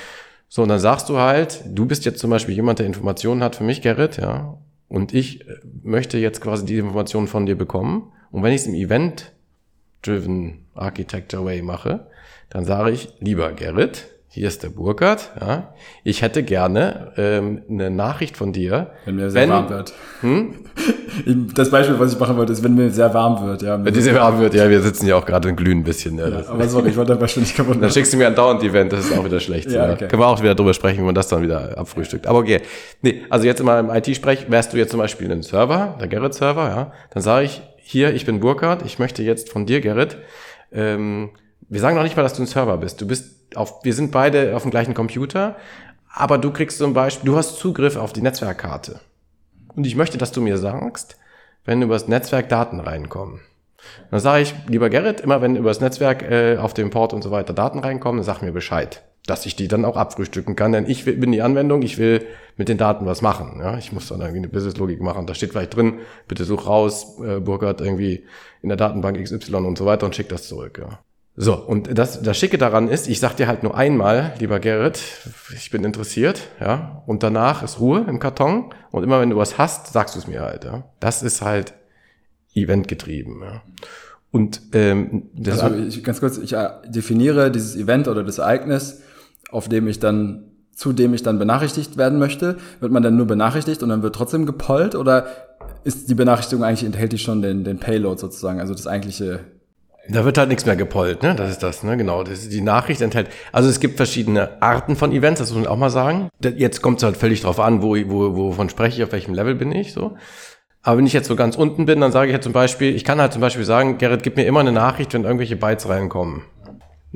So, 0.49 0.63
und 0.63 0.69
dann 0.69 0.79
sagst 0.79 1.09
du 1.09 1.17
halt, 1.17 1.65
du 1.67 1.87
bist 1.87 2.05
jetzt 2.05 2.21
zum 2.21 2.31
Beispiel 2.31 2.55
jemand, 2.55 2.79
der 2.79 2.87
Informationen 2.87 3.43
hat 3.43 3.57
für 3.57 3.65
mich, 3.65 3.81
Gerrit, 3.81 4.19
ja, 4.19 4.59
und 4.89 5.15
ich 5.15 5.49
äh, 5.49 5.55
möchte 5.83 6.19
jetzt 6.19 6.41
quasi 6.41 6.67
die 6.67 6.79
Informationen 6.79 7.27
von 7.27 7.47
dir 7.47 7.57
bekommen. 7.57 8.13
Und 8.31 8.43
wenn 8.43 8.53
ich 8.53 8.61
es 8.63 8.67
im 8.67 8.75
Event-Driven 8.75 10.67
Architecture 10.75 11.45
Way 11.45 11.63
mache, 11.63 12.09
dann 12.51 12.65
sage 12.65 12.91
ich, 12.91 13.09
lieber 13.19 13.53
Gerrit, 13.53 14.09
hier 14.37 14.49
ist 14.49 14.63
der 14.63 14.69
Burkhardt, 14.69 15.31
ja. 15.41 15.73
Ich 16.05 16.21
hätte 16.21 16.43
gerne 16.43 17.13
ähm, 17.17 17.63
eine 17.71 17.89
Nachricht 17.91 18.37
von 18.37 18.53
dir. 18.53 18.91
Wenn 19.07 19.17
mir 19.17 19.31
sehr 19.31 19.45
wenn, 19.45 19.49
warm 19.49 19.71
wird. 19.71 19.95
Hm? 20.21 20.55
Das 21.55 21.71
Beispiel, 21.71 21.99
was 21.99 22.13
ich 22.13 22.19
machen 22.19 22.37
wollte, 22.37 22.53
ist, 22.53 22.63
wenn 22.63 22.75
mir 22.75 22.91
sehr 22.91 23.15
warm 23.15 23.43
wird. 23.47 23.63
Ja, 23.63 23.83
wenn 23.83 23.95
dir 23.95 24.03
sehr 24.03 24.15
warm 24.15 24.39
wird, 24.39 24.53
ja, 24.53 24.69
wir 24.69 24.83
sitzen 24.83 25.07
ja 25.07 25.17
auch 25.17 25.25
gerade 25.25 25.49
und 25.49 25.57
glühen 25.57 25.79
ein 25.79 25.85
bisschen. 25.85 26.19
Ja, 26.19 26.29
ja 26.29 26.43
aber 26.47 26.69
sorry, 26.69 26.91
ich 26.91 26.97
wollte 26.99 27.13
das 27.13 27.19
Beispiel 27.19 27.45
nicht 27.45 27.57
kaputt 27.57 27.79
Dann 27.81 27.91
schickst 27.91 28.13
du 28.13 28.19
mir 28.19 28.27
ein 28.27 28.35
Dauernd-Event, 28.35 28.93
das 28.93 29.07
ist 29.07 29.19
auch 29.19 29.25
wieder 29.25 29.41
schlecht. 29.41 29.71
ja, 29.71 29.95
okay. 29.95 30.09
Können 30.09 30.21
wir 30.21 30.27
auch 30.27 30.43
wieder 30.43 30.55
drüber 30.55 30.75
sprechen, 30.75 30.99
wie 30.99 31.07
man 31.07 31.15
das 31.15 31.29
dann 31.29 31.41
wieder 31.41 31.79
abfrühstückt. 31.79 32.27
Aber 32.27 32.41
okay. 32.41 32.61
Nee, 33.01 33.23
also 33.31 33.47
jetzt 33.47 33.63
mal 33.65 33.81
im 33.81 33.89
IT-Sprech, 33.89 34.51
wärst 34.51 34.75
du 34.75 34.77
jetzt 34.77 34.91
zum 34.91 35.01
Beispiel 35.01 35.33
ein 35.33 35.43
Server, 35.43 35.97
der 35.99 36.09
Gerrit-Server, 36.09 36.69
ja, 36.69 36.93
dann 37.15 37.23
sage 37.23 37.47
ich, 37.47 37.63
hier, 37.79 38.13
ich 38.15 38.27
bin 38.27 38.41
Burkhardt, 38.41 38.85
ich 38.85 38.99
möchte 38.99 39.23
jetzt 39.23 39.51
von 39.51 39.65
dir, 39.65 39.81
Gerrit, 39.81 40.19
ähm, 40.73 41.31
wir 41.71 41.81
sagen 41.81 41.97
noch 41.97 42.03
nicht 42.03 42.19
mal, 42.19 42.23
dass 42.23 42.35
du 42.35 42.43
ein 42.43 42.47
Server 42.47 42.77
bist. 42.77 43.01
Du 43.01 43.07
bist 43.07 43.36
auf, 43.57 43.85
wir 43.85 43.95
sind 43.95 44.13
beide 44.13 44.57
auf 44.57 44.63
dem 44.63 44.71
gleichen 44.71 44.95
Computer, 44.95 45.57
aber 46.13 46.39
du 46.39 46.51
kriegst 46.51 46.79
zum 46.79 46.95
Beispiel, 46.95 47.31
du 47.31 47.37
hast 47.37 47.59
Zugriff 47.59 47.97
auf 47.97 48.13
die 48.13 48.23
Netzwerkkarte. 48.23 49.01
Und 49.75 49.87
ich 49.87 49.97
möchte, 49.97 50.19
dass 50.19 50.33
du 50.33 50.41
mir 50.41 50.57
sagst, 50.57 51.17
wenn 51.65 51.83
über 51.83 51.95
das 51.95 52.09
Netzwerk 52.09 52.49
Daten 52.49 52.81
reinkommen. 52.81 53.41
Dann 54.11 54.21
sage 54.21 54.43
ich, 54.43 54.55
lieber 54.69 54.89
Gerrit, 54.89 55.21
immer 55.21 55.43
wenn 55.43 55.57
über 55.57 55.69
das 55.69 55.81
Netzwerk 55.81 56.23
äh, 56.23 56.57
auf 56.57 56.75
dem 56.75 56.91
Port 56.91 57.13
und 57.13 57.23
so 57.23 57.31
weiter 57.31 57.53
Daten 57.53 57.81
reinkommen, 57.81 58.23
sag 58.23 58.41
mir 58.41 58.53
Bescheid, 58.53 59.03
dass 59.27 59.47
ich 59.47 59.57
die 59.57 59.69
dann 59.69 59.85
auch 59.85 59.97
abfrühstücken 59.97 60.57
kann, 60.57 60.73
denn 60.73 60.87
ich 60.89 61.07
will, 61.07 61.17
bin 61.17 61.33
die 61.33 61.43
Anwendung, 61.43 61.83
ich 61.83 61.99
will 61.99 62.25
mit 62.57 62.69
den 62.69 62.79
Daten 62.79 63.07
was 63.07 63.23
machen. 63.23 63.61
Ja? 63.61 63.77
Ich 63.77 63.93
muss 63.93 64.09
dann 64.09 64.21
irgendwie 64.21 64.39
eine 64.39 64.49
Businesslogik 64.49 65.01
machen. 65.01 65.27
Da 65.27 65.35
steht 65.35 65.51
vielleicht 65.51 65.77
drin, 65.77 66.01
bitte 66.29 66.45
such 66.45 66.67
raus, 66.67 67.21
äh, 67.21 67.41
Burkhard 67.41 67.81
irgendwie 67.81 68.25
in 68.63 68.71
der 68.71 68.79
Datenbank 68.79 69.23
XY 69.23 69.57
und 69.57 69.79
so 69.79 69.85
weiter 69.85 70.07
und 70.07 70.17
schick 70.17 70.29
das 70.29 70.49
zurück. 70.49 70.79
Ja. 70.81 70.99
So, 71.39 71.55
und 71.55 71.99
das, 71.99 72.23
das 72.23 72.39
Schicke 72.39 72.57
daran 72.57 72.89
ist, 72.89 73.09
ich 73.09 73.21
sag 73.21 73.37
dir 73.37 73.47
halt 73.47 73.63
nur 73.63 73.77
einmal, 73.77 74.33
lieber 74.39 74.59
Gerrit, 74.59 75.03
ich 75.55 75.71
bin 75.71 75.85
interessiert, 75.85 76.41
ja, 76.61 77.03
und 77.07 77.23
danach 77.23 77.63
ist 77.63 77.79
Ruhe 77.79 78.07
im 78.09 78.19
Karton 78.19 78.73
und 78.91 79.05
immer 79.05 79.21
wenn 79.21 79.29
du 79.29 79.37
was 79.37 79.59
hast, 79.59 79.93
sagst 79.93 80.15
du 80.15 80.19
es 80.19 80.27
mir 80.27 80.41
halt, 80.41 80.65
ja. 80.65 80.85
Das 80.99 81.23
ist 81.23 81.43
halt 81.43 81.75
eventgetrieben, 82.55 83.43
ja. 83.43 83.63
Und 84.31 84.63
ähm, 84.73 85.29
das 85.35 85.61
also 85.61 85.77
ich, 85.77 86.03
ganz 86.03 86.21
kurz, 86.21 86.39
ich 86.39 86.55
äh, 86.55 86.71
definiere 86.87 87.51
dieses 87.51 87.77
Event 87.77 88.09
oder 88.09 88.25
das 88.25 88.39
Ereignis, 88.39 89.03
auf 89.51 89.69
dem 89.69 89.89
ich 89.89 89.99
dann, 89.99 90.45
zu 90.75 90.95
dem 90.95 91.13
ich 91.13 91.23
dann 91.23 91.39
benachrichtigt 91.39 91.97
werden 91.99 92.19
möchte. 92.19 92.57
Wird 92.81 92.93
man 92.93 93.03
dann 93.03 93.17
nur 93.17 93.27
benachrichtigt 93.27 93.83
und 93.83 93.91
dann 93.91 94.03
wird 94.03 94.15
trotzdem 94.15 94.45
gepollt 94.47 94.95
oder 94.95 95.27
ist 95.85 96.09
die 96.11 96.15
Benachrichtigung 96.15 96.65
eigentlich, 96.65 96.85
enthält 96.85 97.13
die 97.13 97.19
schon 97.19 97.41
den, 97.41 97.65
den 97.65 97.79
Payload 97.79 98.21
sozusagen, 98.21 98.61
also 98.61 98.75
das 98.75 98.87
eigentliche 98.87 99.41
da 100.09 100.25
wird 100.25 100.39
halt 100.39 100.49
nichts 100.49 100.67
mehr 100.67 100.77
gepollt, 100.77 101.23
ne? 101.23 101.35
Das 101.35 101.51
ist 101.51 101.63
das, 101.63 101.83
ne? 101.83 101.97
Genau. 101.97 102.23
Das 102.23 102.41
ist 102.41 102.53
die 102.53 102.61
Nachricht 102.61 103.01
enthält. 103.01 103.29
Also 103.53 103.69
es 103.69 103.81
gibt 103.81 103.97
verschiedene 103.97 104.63
Arten 104.63 104.97
von 104.97 105.13
Events, 105.13 105.41
das 105.41 105.51
muss 105.53 105.65
man 105.65 105.73
auch 105.73 105.77
mal 105.77 105.91
sagen. 105.91 106.29
Jetzt 106.43 106.83
kommt 106.83 106.99
es 106.99 107.05
halt 107.05 107.17
völlig 107.17 107.41
drauf 107.43 107.61
an, 107.61 107.83
wo, 107.83 107.97
wo, 107.97 108.37
wovon 108.37 108.69
spreche 108.69 108.97
ich, 108.97 109.05
auf 109.05 109.13
welchem 109.13 109.35
Level 109.35 109.55
bin 109.55 109.73
ich 109.73 109.93
so. 109.93 110.17
Aber 110.83 110.99
wenn 110.99 111.07
ich 111.07 111.13
jetzt 111.13 111.27
so 111.27 111.35
ganz 111.35 111.57
unten 111.57 111.85
bin, 111.87 112.01
dann 112.01 112.13
sage 112.13 112.29
ich 112.29 112.33
halt 112.33 112.45
zum 112.45 112.53
Beispiel, 112.53 112.95
ich 112.95 113.05
kann 113.05 113.21
halt 113.21 113.33
zum 113.33 113.41
Beispiel 113.41 113.65
sagen, 113.65 113.99
Gerrit, 113.99 114.23
gib 114.23 114.37
mir 114.37 114.47
immer 114.47 114.61
eine 114.61 114.73
Nachricht, 114.73 115.15
wenn 115.15 115.25
irgendwelche 115.25 115.57
Bytes 115.57 115.89
reinkommen. 115.89 116.43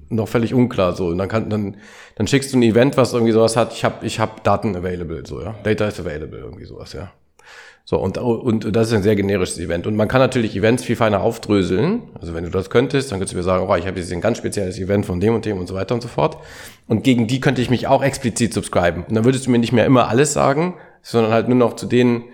noch 0.09 0.29
völlig 0.29 0.55
unklar 0.55 0.95
so. 0.95 1.09
Und 1.09 1.19
dann 1.19 1.29
kann 1.29 1.51
dann 1.51 1.77
dann 2.17 2.27
schickst 2.27 2.53
du 2.53 2.59
ein 2.59 2.63
Event, 2.63 2.97
was 2.97 3.13
irgendwie 3.13 3.33
sowas 3.33 3.57
hat. 3.57 3.73
Ich 3.73 3.85
habe 3.85 4.05
ich 4.07 4.19
habe 4.21 4.41
Daten 4.43 4.77
available 4.77 5.23
so 5.27 5.41
ja. 5.41 5.55
Data 5.63 5.87
is 5.87 6.01
available 6.01 6.39
irgendwie 6.39 6.65
sowas 6.65 6.93
ja. 6.93 7.13
So, 7.91 7.99
und, 7.99 8.19
und 8.19 8.71
das 8.77 8.87
ist 8.87 8.95
ein 8.95 9.03
sehr 9.03 9.17
generisches 9.17 9.59
Event. 9.59 9.85
Und 9.85 9.97
man 9.97 10.07
kann 10.07 10.21
natürlich 10.21 10.55
Events 10.55 10.85
viel 10.85 10.95
feiner 10.95 11.23
aufdröseln. 11.23 12.03
Also 12.21 12.35
wenn 12.35 12.45
du 12.45 12.51
das 12.51 12.71
könntest, 12.71 13.11
dann 13.11 13.19
könntest 13.19 13.33
du 13.33 13.37
mir 13.37 13.43
sagen, 13.43 13.67
oh, 13.69 13.75
ich 13.75 13.85
habe 13.85 13.99
jetzt 13.99 14.13
ein 14.13 14.21
ganz 14.21 14.39
spezielles 14.39 14.79
Event 14.79 15.07
von 15.07 15.19
dem 15.19 15.35
und 15.35 15.45
dem 15.45 15.59
und 15.59 15.67
so 15.67 15.75
weiter 15.75 15.97
und 15.97 16.01
so 16.01 16.07
fort. 16.07 16.37
Und 16.87 17.03
gegen 17.03 17.27
die 17.27 17.41
könnte 17.41 17.61
ich 17.61 17.69
mich 17.69 17.89
auch 17.89 18.05
explizit 18.05 18.55
subscriben. 18.55 19.03
Und 19.09 19.17
dann 19.17 19.25
würdest 19.25 19.49
du 19.49 19.51
mir 19.51 19.59
nicht 19.59 19.73
mehr 19.73 19.87
immer 19.87 20.07
alles 20.07 20.33
sagen, 20.33 20.75
sondern 21.03 21.33
halt 21.33 21.49
nur 21.49 21.59
noch 21.59 21.75
zu 21.75 21.87
denen, 21.87 22.27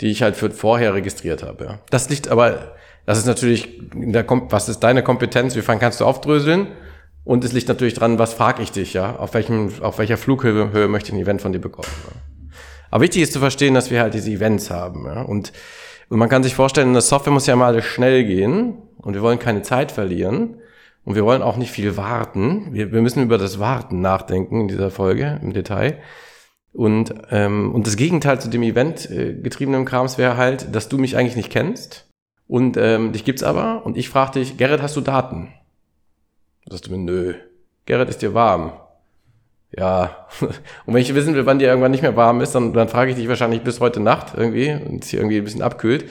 die 0.00 0.08
ich 0.08 0.20
halt 0.20 0.34
für 0.34 0.50
vorher 0.50 0.94
registriert 0.94 1.44
habe. 1.44 1.64
Ja. 1.64 1.78
Das 1.90 2.10
liegt 2.10 2.26
aber, 2.26 2.72
das 3.06 3.18
ist 3.18 3.26
natürlich, 3.26 3.82
was 3.94 4.68
ist 4.68 4.80
deine 4.80 5.04
Kompetenz, 5.04 5.54
wie 5.54 5.62
fein 5.62 5.78
kannst 5.78 6.00
du 6.00 6.06
aufdröseln? 6.06 6.66
Und 7.22 7.44
es 7.44 7.52
liegt 7.52 7.68
natürlich 7.68 7.94
dran, 7.94 8.18
was 8.18 8.34
frage 8.34 8.64
ich 8.64 8.72
dich, 8.72 8.94
ja? 8.94 9.14
Auf 9.14 9.34
welchem, 9.34 9.70
auf 9.80 9.98
welcher 9.98 10.16
Flughöhe 10.16 10.72
Höhe 10.72 10.88
möchte 10.88 11.10
ich 11.10 11.14
ein 11.14 11.22
Event 11.22 11.40
von 11.40 11.52
dir 11.52 11.60
bekommen? 11.60 11.86
Ja? 12.08 12.33
Aber 12.94 13.02
wichtig 13.02 13.22
ist 13.22 13.32
zu 13.32 13.40
verstehen, 13.40 13.74
dass 13.74 13.90
wir 13.90 14.00
halt 14.00 14.14
diese 14.14 14.30
Events 14.30 14.70
haben. 14.70 15.04
Ja? 15.06 15.22
Und, 15.22 15.52
und 16.10 16.18
man 16.20 16.28
kann 16.28 16.44
sich 16.44 16.54
vorstellen, 16.54 16.94
das 16.94 17.08
Software 17.08 17.32
muss 17.32 17.48
ja 17.48 17.56
mal 17.56 17.82
schnell 17.82 18.22
gehen 18.22 18.74
und 18.98 19.14
wir 19.14 19.22
wollen 19.22 19.40
keine 19.40 19.62
Zeit 19.62 19.90
verlieren 19.90 20.58
und 21.04 21.16
wir 21.16 21.24
wollen 21.24 21.42
auch 21.42 21.56
nicht 21.56 21.72
viel 21.72 21.96
warten. 21.96 22.72
Wir, 22.72 22.92
wir 22.92 23.02
müssen 23.02 23.20
über 23.24 23.36
das 23.36 23.58
Warten 23.58 24.00
nachdenken 24.00 24.60
in 24.60 24.68
dieser 24.68 24.92
Folge 24.92 25.40
im 25.42 25.52
Detail. 25.52 25.98
Und, 26.72 27.12
ähm, 27.32 27.74
und 27.74 27.88
das 27.88 27.96
Gegenteil 27.96 28.40
zu 28.40 28.48
dem 28.48 28.62
Event-getriebenen 28.62 29.82
äh, 29.82 29.84
Krams 29.84 30.16
wäre 30.16 30.36
halt, 30.36 30.72
dass 30.72 30.88
du 30.88 30.96
mich 30.96 31.16
eigentlich 31.16 31.34
nicht 31.34 31.50
kennst 31.50 32.08
und 32.46 32.76
ähm, 32.76 33.10
dich 33.10 33.24
gibt's 33.24 33.42
aber 33.42 33.84
und 33.84 33.96
ich 33.96 34.08
frage 34.08 34.38
dich, 34.38 34.56
Gerrit, 34.56 34.82
hast 34.82 34.94
du 34.94 35.00
Daten? 35.00 35.52
Da 36.64 36.76
sagst 36.76 36.86
du 36.86 36.92
mir, 36.92 36.98
nö. 36.98 37.34
Gerrit, 37.86 38.08
ist 38.08 38.22
dir 38.22 38.34
warm? 38.34 38.72
Ja, 39.76 40.26
und 40.40 40.94
wenn 40.94 41.02
ich 41.02 41.14
wissen 41.14 41.34
will, 41.34 41.46
wann 41.46 41.58
die 41.58 41.64
irgendwann 41.64 41.90
nicht 41.90 42.02
mehr 42.02 42.16
warm 42.16 42.40
ist, 42.40 42.54
dann, 42.54 42.72
dann 42.72 42.88
frage 42.88 43.10
ich 43.10 43.16
dich 43.16 43.28
wahrscheinlich 43.28 43.62
bis 43.62 43.80
heute 43.80 44.00
Nacht 44.00 44.34
irgendwie 44.36 44.70
und 44.70 45.02
es 45.02 45.10
hier 45.10 45.20
irgendwie 45.20 45.38
ein 45.38 45.44
bisschen 45.44 45.62
abkühlt. 45.62 46.04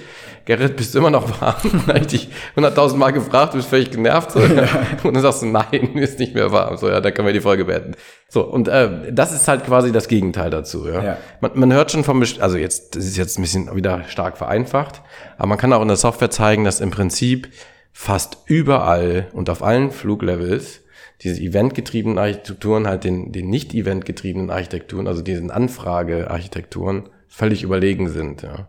Gerrit, 0.45 0.75
bist 0.75 0.93
du 0.93 0.99
immer 0.99 1.11
noch 1.11 1.41
warm? 1.41 1.55
dann 1.63 1.87
habe 1.87 1.99
ich 1.99 2.07
dich 2.07 2.29
hunderttausend 2.55 2.99
Mal 2.99 3.11
gefragt, 3.11 3.53
du 3.53 3.57
bist 3.57 3.69
völlig 3.69 3.91
genervt. 3.91 4.31
So, 4.31 4.39
ja. 4.39 4.67
Und 5.03 5.13
dann 5.13 5.21
sagst 5.21 5.41
du, 5.41 5.45
nein, 5.45 5.93
ist 5.95 6.19
nicht 6.19 6.33
mehr 6.35 6.51
warm. 6.51 6.75
So, 6.75 6.89
ja, 6.89 6.99
da 6.99 7.11
können 7.11 7.27
wir 7.27 7.33
die 7.33 7.41
Folge 7.41 7.65
beenden. 7.65 7.95
So, 8.27 8.43
und 8.43 8.67
äh, 8.67 9.13
das 9.13 9.31
ist 9.31 9.47
halt 9.47 9.63
quasi 9.63 9.91
das 9.91 10.07
Gegenteil 10.07 10.49
dazu. 10.49 10.87
Ja? 10.87 11.03
ja. 11.03 11.17
Man, 11.39 11.51
man 11.53 11.73
hört 11.73 11.91
schon 11.91 12.03
vom, 12.03 12.23
also 12.39 12.57
jetzt, 12.57 12.95
das 12.95 13.05
ist 13.05 13.15
jetzt 13.15 13.37
ein 13.37 13.43
bisschen 13.43 13.73
wieder 13.75 14.05
stark 14.07 14.39
vereinfacht, 14.39 15.01
aber 15.37 15.47
man 15.47 15.59
kann 15.59 15.71
auch 15.71 15.83
in 15.83 15.87
der 15.87 15.97
Software 15.97 16.31
zeigen, 16.31 16.63
dass 16.63 16.79
im 16.79 16.89
Prinzip 16.89 17.49
fast 17.91 18.39
überall 18.47 19.27
und 19.33 19.51
auf 19.51 19.61
allen 19.61 19.91
Fluglevels 19.91 20.82
diese 21.21 21.41
eventgetriebenen 21.41 22.17
Architekturen 22.17 22.87
halt 22.87 23.03
den, 23.03 23.31
den 23.31 23.49
nicht 23.49 23.73
eventgetriebenen 23.73 24.49
Architekturen, 24.49 25.07
also 25.07 25.21
diesen 25.21 25.51
Anfrage-Architekturen, 25.51 27.09
völlig 27.27 27.63
überlegen 27.63 28.09
sind. 28.09 28.41
Ja. 28.41 28.67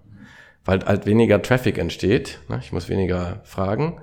Weil 0.64 0.84
halt 0.84 1.06
weniger 1.06 1.42
Traffic 1.42 1.78
entsteht, 1.78 2.40
ne? 2.48 2.60
ich 2.62 2.72
muss 2.72 2.88
weniger 2.88 3.40
fragen 3.44 4.00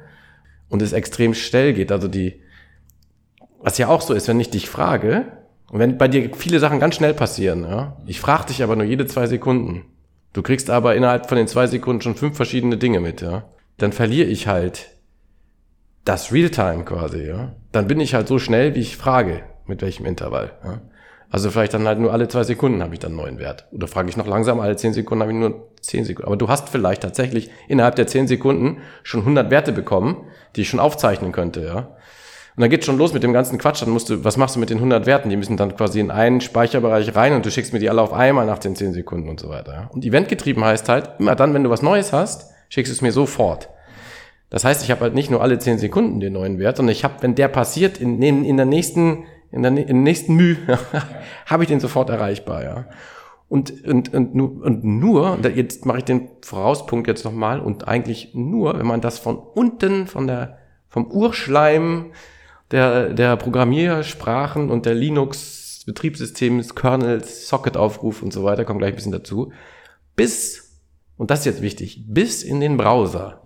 und 0.69 0.81
es 0.81 0.93
extrem 0.93 1.33
schnell 1.33 1.73
geht. 1.73 1.91
Also 1.91 2.07
die, 2.07 2.41
was 3.59 3.77
ja 3.77 3.87
auch 3.87 4.01
so 4.01 4.13
ist, 4.13 4.27
wenn 4.27 4.39
ich 4.39 4.49
dich 4.49 4.69
frage, 4.69 5.25
und 5.71 5.79
wenn 5.79 5.97
bei 5.97 6.09
dir 6.09 6.31
viele 6.35 6.59
Sachen 6.59 6.81
ganz 6.81 6.95
schnell 6.95 7.13
passieren, 7.13 7.63
ja, 7.63 7.97
ich 8.05 8.19
frage 8.19 8.47
dich 8.47 8.61
aber 8.61 8.75
nur 8.75 8.85
jede 8.85 9.05
zwei 9.05 9.25
Sekunden, 9.27 9.85
du 10.33 10.41
kriegst 10.41 10.69
aber 10.69 10.95
innerhalb 10.95 11.29
von 11.29 11.37
den 11.37 11.47
zwei 11.47 11.65
Sekunden 11.65 12.01
schon 12.01 12.15
fünf 12.15 12.35
verschiedene 12.35 12.77
Dinge 12.77 12.99
mit, 12.99 13.21
ja, 13.21 13.45
dann 13.77 13.93
verliere 13.93 14.27
ich 14.27 14.47
halt 14.47 14.89
das 16.05 16.31
Realtime 16.31 16.83
quasi, 16.83 17.27
ja, 17.27 17.53
dann 17.71 17.87
bin 17.87 17.99
ich 17.99 18.13
halt 18.13 18.27
so 18.27 18.39
schnell, 18.39 18.75
wie 18.75 18.79
ich 18.79 18.97
frage, 18.97 19.43
mit 19.67 19.81
welchem 19.81 20.05
Intervall. 20.05 20.51
Ja. 20.63 20.81
Also 21.29 21.49
vielleicht 21.49 21.73
dann 21.73 21.87
halt 21.87 21.97
nur 21.97 22.11
alle 22.11 22.27
zwei 22.27 22.43
Sekunden 22.43 22.83
habe 22.83 22.93
ich 22.93 22.99
dann 22.99 23.11
einen 23.11 23.21
neuen 23.21 23.39
Wert. 23.39 23.65
Oder 23.71 23.87
frage 23.87 24.09
ich 24.09 24.17
noch 24.17 24.27
langsam, 24.27 24.59
alle 24.59 24.75
zehn 24.75 24.91
Sekunden 24.91 25.21
habe 25.21 25.31
ich 25.31 25.37
nur 25.37 25.69
zehn 25.79 26.03
Sekunden. 26.03 26.27
Aber 26.27 26.35
du 26.35 26.49
hast 26.49 26.67
vielleicht 26.67 27.03
tatsächlich 27.03 27.49
innerhalb 27.69 27.95
der 27.95 28.05
zehn 28.05 28.27
Sekunden 28.27 28.79
schon 29.03 29.21
100 29.21 29.49
Werte 29.49 29.71
bekommen, 29.71 30.25
die 30.57 30.61
ich 30.61 30.69
schon 30.69 30.81
aufzeichnen 30.81 31.31
könnte, 31.31 31.61
ja. 31.63 31.95
Und 32.57 32.61
dann 32.61 32.69
geht's 32.69 32.85
schon 32.85 32.97
los 32.97 33.13
mit 33.13 33.23
dem 33.23 33.31
ganzen 33.31 33.57
Quatsch. 33.57 33.81
Dann 33.81 33.91
musst 33.91 34.09
du, 34.09 34.25
was 34.25 34.35
machst 34.35 34.57
du 34.57 34.59
mit 34.59 34.69
den 34.69 34.77
100 34.79 35.05
Werten? 35.05 35.29
Die 35.29 35.37
müssen 35.37 35.55
dann 35.55 35.73
quasi 35.77 36.01
in 36.01 36.11
einen 36.11 36.41
Speicherbereich 36.41 37.15
rein 37.15 37.31
und 37.31 37.45
du 37.45 37.49
schickst 37.49 37.71
mir 37.71 37.79
die 37.79 37.89
alle 37.89 38.01
auf 38.01 38.11
einmal 38.11 38.45
nach 38.45 38.59
den 38.59 38.75
10 38.75 38.91
Sekunden 38.91 39.29
und 39.29 39.39
so 39.39 39.47
weiter. 39.47 39.73
Ja? 39.73 39.89
Und 39.93 40.03
eventgetrieben 40.03 40.63
heißt 40.63 40.89
halt, 40.89 41.11
immer 41.19 41.35
dann, 41.35 41.53
wenn 41.53 41.63
du 41.63 41.69
was 41.69 41.81
Neues 41.81 42.11
hast, 42.11 42.51
schickst 42.67 42.91
du 42.91 42.93
es 42.93 43.01
mir 43.01 43.13
sofort. 43.13 43.69
Das 44.51 44.65
heißt, 44.65 44.83
ich 44.83 44.91
habe 44.91 45.01
halt 45.01 45.15
nicht 45.15 45.31
nur 45.31 45.41
alle 45.41 45.57
zehn 45.59 45.79
Sekunden 45.79 46.19
den 46.19 46.33
neuen 46.33 46.59
Wert, 46.59 46.77
sondern 46.77 46.91
ich 46.91 47.05
habe, 47.05 47.15
wenn 47.21 47.35
der 47.35 47.47
passiert, 47.47 47.99
in, 47.99 48.21
in, 48.21 48.43
in 48.43 48.57
der 48.57 48.65
nächsten, 48.65 49.23
in 49.49 49.63
der, 49.63 49.71
der 49.71 49.95
nächsten 49.95 50.35
Mühe, 50.35 50.57
habe 51.45 51.63
ich 51.63 51.69
den 51.69 51.79
sofort 51.79 52.09
erreichbar, 52.09 52.63
ja. 52.63 52.85
Und, 53.47 53.85
und, 53.85 54.13
und, 54.13 54.33
und 54.35 54.83
nur, 54.83 55.39
jetzt 55.55 55.85
mache 55.85 55.99
ich 55.99 56.03
den 56.03 56.29
Vorauspunkt 56.41 57.07
jetzt 57.07 57.23
nochmal, 57.23 57.61
und 57.61 57.87
eigentlich 57.87 58.31
nur, 58.33 58.77
wenn 58.77 58.85
man 58.85 58.99
das 58.99 59.19
von 59.19 59.37
unten, 59.37 60.05
von 60.05 60.27
der, 60.27 60.57
vom 60.89 61.09
Urschleim 61.09 62.11
der, 62.71 63.13
der 63.13 63.37
Programmiersprachen 63.37 64.69
und 64.69 64.85
der 64.85 64.95
Linux 64.95 65.83
Betriebssystems, 65.85 66.75
Kernels, 66.75 67.47
Socket-Aufruf 67.47 68.21
und 68.21 68.33
so 68.33 68.43
weiter, 68.43 68.65
kommt 68.65 68.79
gleich 68.79 68.91
ein 68.91 68.95
bisschen 68.95 69.11
dazu, 69.13 69.53
bis, 70.17 70.81
und 71.15 71.31
das 71.31 71.39
ist 71.39 71.45
jetzt 71.45 71.61
wichtig, 71.61 72.03
bis 72.07 72.43
in 72.43 72.59
den 72.59 72.75
Browser 72.75 73.40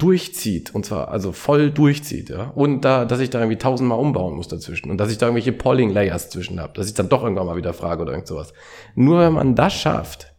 durchzieht 0.00 0.74
und 0.74 0.84
zwar 0.84 1.08
also 1.08 1.32
voll 1.32 1.70
durchzieht, 1.70 2.30
ja, 2.30 2.50
und 2.54 2.84
da, 2.84 3.04
dass 3.04 3.20
ich 3.20 3.30
da 3.30 3.38
irgendwie 3.38 3.58
tausendmal 3.58 3.98
umbauen 3.98 4.34
muss 4.34 4.48
dazwischen 4.48 4.90
und 4.90 4.98
dass 4.98 5.12
ich 5.12 5.18
da 5.18 5.26
irgendwelche 5.26 5.52
Polling 5.52 5.90
Layers 5.90 6.30
zwischen 6.30 6.60
habe, 6.60 6.72
dass 6.72 6.86
ich 6.86 6.94
dann 6.94 7.08
doch 7.08 7.22
irgendwann 7.22 7.46
mal 7.46 7.56
wieder 7.56 7.74
frage 7.74 8.02
oder 8.02 8.12
irgend 8.12 8.26
sowas. 8.26 8.52
Nur 8.94 9.20
wenn 9.20 9.34
man 9.34 9.54
das 9.54 9.74
schafft, 9.74 10.34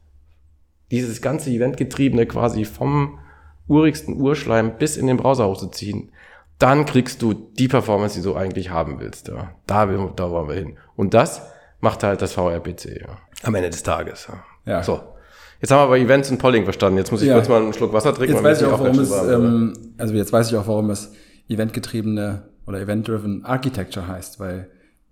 dieses 0.89 1.21
ganze 1.21 1.51
Eventgetriebene 1.51 2.25
quasi 2.25 2.65
vom 2.65 3.19
urigsten 3.67 4.19
Urschleim 4.19 4.77
bis 4.77 4.97
in 4.97 5.07
den 5.07 5.17
Browser 5.17 5.47
hochzuziehen, 5.47 6.11
dann 6.59 6.85
kriegst 6.85 7.21
du 7.21 7.33
die 7.33 7.67
Performance, 7.67 8.19
die 8.19 8.23
du 8.23 8.35
eigentlich 8.35 8.69
haben 8.69 8.99
willst, 8.99 9.27
ja. 9.29 9.55
Da, 9.65 9.85
da 9.85 10.31
wollen 10.31 10.47
wir 10.47 10.55
hin. 10.55 10.77
Und 10.95 11.13
das 11.13 11.41
macht 11.79 12.03
halt 12.03 12.21
das 12.21 12.33
VRPC, 12.33 13.01
ja. 13.01 13.17
Am 13.43 13.55
Ende 13.55 13.69
des 13.69 13.83
Tages, 13.83 14.27
ja. 14.27 14.71
ja. 14.71 14.83
So. 14.83 15.01
Jetzt 15.61 15.71
haben 15.71 15.79
wir 15.79 15.83
aber 15.83 15.99
Events 15.99 16.31
und 16.31 16.39
Polling 16.39 16.63
verstanden. 16.63 16.97
Jetzt 16.97 17.11
muss 17.11 17.21
ich 17.21 17.27
ja. 17.27 17.35
kurz 17.35 17.47
mal 17.47 17.61
einen 17.61 17.73
Schluck 17.73 17.93
Wasser 17.93 18.13
trinken. 18.15 18.33
Jetzt 18.33 18.43
weiß 18.43 18.61
ich 18.61 18.67
auch, 18.67 18.79
warum 18.79 18.99
es, 18.99 19.11
ähm, 19.11 19.73
also 19.97 20.13
jetzt 20.15 20.33
weiß 20.33 20.49
ich 20.49 20.57
auch, 20.57 20.67
warum 20.67 20.89
es 20.89 21.11
eventgetriebene 21.49 22.43
oder 22.65 22.79
event-driven 22.79 23.45
Architecture 23.45 24.07
heißt, 24.07 24.39
weil 24.39 24.69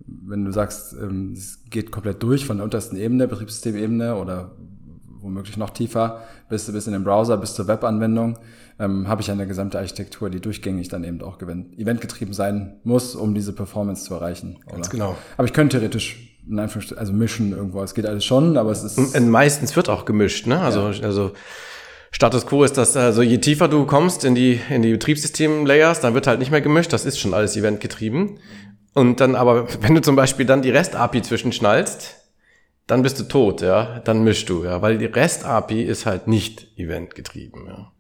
wenn 0.07 0.45
du 0.45 0.51
sagst, 0.51 0.93
ähm, 0.93 1.33
es 1.33 1.59
geht 1.69 1.91
komplett 1.91 2.23
durch 2.23 2.45
von 2.45 2.57
der 2.57 2.63
untersten 2.63 2.97
Ebene, 2.97 3.27
Betriebssystemebene 3.27 4.15
oder 4.15 4.55
womöglich 5.21 5.57
noch 5.57 5.69
tiefer, 5.69 6.23
bis, 6.49 6.71
bis 6.71 6.87
in 6.87 6.93
den 6.93 7.03
Browser, 7.03 7.37
bis 7.37 7.53
zur 7.53 7.67
Webanwendung, 7.67 8.39
ähm, 8.79 9.07
habe 9.07 9.21
ich 9.21 9.29
eine 9.29 9.45
gesamte 9.45 9.77
Architektur, 9.77 10.29
die 10.29 10.39
durchgängig 10.39 10.87
dann 10.87 11.03
eben 11.03 11.21
auch 11.21 11.39
eventgetrieben 11.41 12.33
sein 12.33 12.79
muss, 12.83 13.15
um 13.15 13.35
diese 13.35 13.53
Performance 13.53 14.05
zu 14.05 14.13
erreichen. 14.15 14.57
Ganz 14.65 14.87
oder? 14.87 14.89
genau. 14.89 15.17
Aber 15.37 15.45
ich 15.45 15.53
könnte 15.53 15.77
theoretisch 15.77 16.38
also 16.57 17.13
mischen 17.13 17.51
irgendwo. 17.51 17.81
Es 17.83 17.93
geht 17.93 18.05
alles 18.05 18.25
schon, 18.25 18.57
aber 18.57 18.71
es 18.71 18.83
ist. 18.83 18.97
Und 18.97 19.29
meistens 19.29 19.75
wird 19.75 19.89
auch 19.89 20.05
gemischt, 20.05 20.47
ne? 20.47 20.59
Also, 20.59 20.89
ja. 20.89 21.03
also 21.03 21.31
Status 22.11 22.45
quo 22.45 22.63
ist 22.63 22.77
das, 22.77 22.97
also 22.97 23.21
je 23.21 23.37
tiefer 23.37 23.67
du 23.67 23.85
kommst 23.85 24.25
in 24.25 24.35
die, 24.35 24.59
in 24.69 24.81
die 24.81 24.91
Betriebssystem-Layers, 24.93 26.01
dann 26.01 26.13
wird 26.13 26.27
halt 26.27 26.39
nicht 26.39 26.51
mehr 26.51 26.61
gemischt. 26.61 26.91
Das 26.91 27.05
ist 27.05 27.19
schon 27.19 27.33
alles 27.33 27.55
eventgetrieben. 27.55 28.39
Und 28.93 29.19
dann 29.19 29.35
aber, 29.35 29.67
wenn 29.81 29.95
du 29.95 30.01
zum 30.01 30.15
Beispiel 30.15 30.45
dann 30.45 30.61
die 30.61 30.71
REST-API 30.71 31.21
zwischenschnallst, 31.21 32.15
dann 32.87 33.03
bist 33.03 33.19
du 33.19 33.23
tot, 33.25 33.61
ja. 33.61 33.99
Dann 33.99 34.23
mischst 34.23 34.49
du, 34.49 34.63
ja. 34.63 34.81
Weil 34.81 34.97
die 34.97 35.05
REST-API 35.05 35.83
ist 35.83 36.05
halt 36.05 36.27
nicht 36.27 36.67
eventgetrieben, 36.77 37.67
ja. 37.67 37.91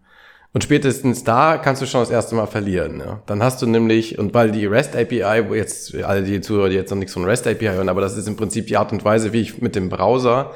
Und 0.51 0.63
spätestens 0.63 1.23
da 1.23 1.57
kannst 1.57 1.81
du 1.81 1.85
schon 1.85 2.01
das 2.01 2.09
erste 2.09 2.33
Mal 2.33 2.47
verlieren. 2.47 2.99
Ja. 2.99 3.21
Dann 3.27 3.43
hast 3.43 3.61
du 3.61 3.67
nämlich, 3.67 4.17
und 4.17 4.33
weil 4.33 4.51
die 4.51 4.65
REST 4.65 4.95
API, 4.95 5.47
wo 5.47 5.53
jetzt 5.53 5.95
alle 5.95 6.23
die 6.23 6.41
Zuhörer, 6.41 6.69
die 6.69 6.75
jetzt 6.75 6.89
noch 6.89 6.97
nichts 6.97 7.13
von 7.13 7.23
REST 7.23 7.47
API 7.47 7.67
hören, 7.67 7.89
aber 7.89 8.01
das 8.01 8.17
ist 8.17 8.27
im 8.27 8.35
Prinzip 8.35 8.65
die 8.67 8.77
Art 8.77 8.91
und 8.91 9.05
Weise, 9.05 9.31
wie 9.31 9.41
ich 9.41 9.61
mit 9.61 9.75
dem 9.75 9.89
Browser 9.89 10.51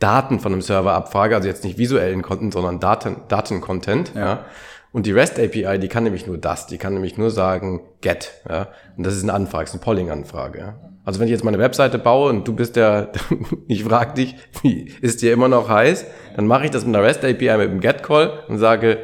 Daten 0.00 0.40
von 0.40 0.52
einem 0.52 0.62
Server 0.62 0.92
abfrage, 0.92 1.36
also 1.36 1.48
jetzt 1.48 1.64
nicht 1.64 1.78
visuellen 1.78 2.22
Content, 2.22 2.52
sondern 2.52 2.80
Daten, 2.80 3.16
Daten-Content. 3.28 4.12
Ja. 4.14 4.20
ja. 4.20 4.44
Und 4.92 5.06
die 5.06 5.12
REST 5.12 5.38
API, 5.38 5.78
die 5.78 5.88
kann 5.88 6.04
nämlich 6.04 6.26
nur 6.26 6.38
das, 6.38 6.66
die 6.66 6.78
kann 6.78 6.94
nämlich 6.94 7.16
nur 7.16 7.30
sagen 7.30 7.82
get. 8.00 8.32
Ja. 8.48 8.68
Und 8.96 9.06
das 9.06 9.14
ist 9.14 9.22
eine 9.22 9.34
Anfrage, 9.34 9.64
ist 9.64 9.74
eine 9.74 9.82
Polling-Anfrage. 9.82 10.58
Ja. 10.58 10.74
Also 11.04 11.20
wenn 11.20 11.28
ich 11.28 11.32
jetzt 11.32 11.44
meine 11.44 11.58
Webseite 11.58 11.98
baue 11.98 12.30
und 12.30 12.48
du 12.48 12.52
bist 12.52 12.74
der, 12.74 13.12
ich 13.68 13.84
frage 13.84 14.14
dich, 14.14 14.34
wie 14.62 14.92
ist 15.00 15.22
dir 15.22 15.32
immer 15.32 15.48
noch 15.48 15.68
heiß, 15.68 16.04
dann 16.34 16.46
mache 16.46 16.64
ich 16.64 16.72
das 16.72 16.84
mit 16.84 16.96
einer 16.96 17.06
REST 17.06 17.24
API 17.24 17.56
mit 17.56 17.70
einem 17.70 17.80
Get-Call 17.80 18.44
und 18.48 18.58
sage, 18.58 18.98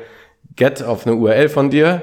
get 0.56 0.82
auf 0.82 1.06
eine 1.06 1.16
URL 1.16 1.48
von 1.48 1.70
dir, 1.70 2.02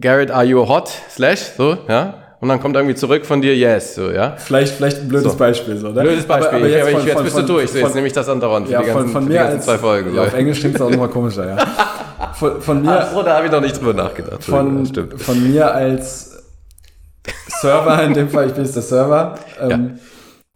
Garrett, 0.00 0.30
are 0.30 0.44
you 0.44 0.66
hot? 0.66 0.90
Slash, 1.10 1.52
so, 1.56 1.76
ja. 1.88 2.14
Und 2.40 2.48
dann 2.48 2.60
kommt 2.60 2.74
irgendwie 2.74 2.96
zurück 2.96 3.24
von 3.24 3.40
dir, 3.40 3.56
yes, 3.56 3.94
so, 3.94 4.10
ja. 4.10 4.36
Vielleicht, 4.36 4.74
vielleicht 4.74 4.98
ein 4.98 5.08
blödes 5.08 5.32
so. 5.32 5.38
Beispiel, 5.38 5.76
so, 5.76 5.88
ne? 5.88 6.02
Blödes 6.02 6.24
Beispiel. 6.24 6.48
Aber, 6.48 6.56
aber 6.56 6.68
jetzt, 6.68 6.90
von, 6.90 7.06
jetzt 7.06 7.12
von, 7.14 7.24
bist 7.24 7.36
von, 7.36 7.46
du 7.46 7.52
durch, 7.52 7.70
so, 7.70 7.78
jetzt 7.78 7.94
nehme 7.94 8.06
ich 8.06 8.12
das 8.12 8.28
andauernd 8.28 8.66
für 8.66 8.72
ja, 8.72 8.80
die 8.80 8.86
ganzen, 8.86 9.08
von, 9.10 9.28
mir 9.28 9.44
als, 9.44 9.64
zwei 9.64 9.78
Folgen. 9.78 10.14
Ja, 10.14 10.22
so. 10.22 10.28
auf 10.28 10.34
Englisch 10.34 10.60
klingt 10.60 10.74
es 10.74 10.80
auch 10.80 10.90
nochmal 10.90 11.08
komischer, 11.08 11.46
ja. 11.46 11.56
Von, 12.34 12.60
von 12.60 12.82
mir. 12.82 12.98
Ach 13.00 13.12
so, 13.12 13.22
da 13.22 13.36
habe 13.36 13.46
ich 13.46 13.52
noch 13.52 13.60
nicht 13.60 13.78
drüber 13.78 13.92
nachgedacht. 13.92 14.42
Von, 14.42 14.86
von 14.86 15.52
mir 15.52 15.72
als 15.72 16.42
Server, 17.60 18.02
in 18.02 18.14
dem 18.14 18.28
Fall, 18.30 18.48
ich 18.48 18.54
bin 18.54 18.64
jetzt 18.64 18.74
der 18.74 18.82
Server, 18.82 19.34
ähm, 19.60 19.70
äh, 19.70 19.98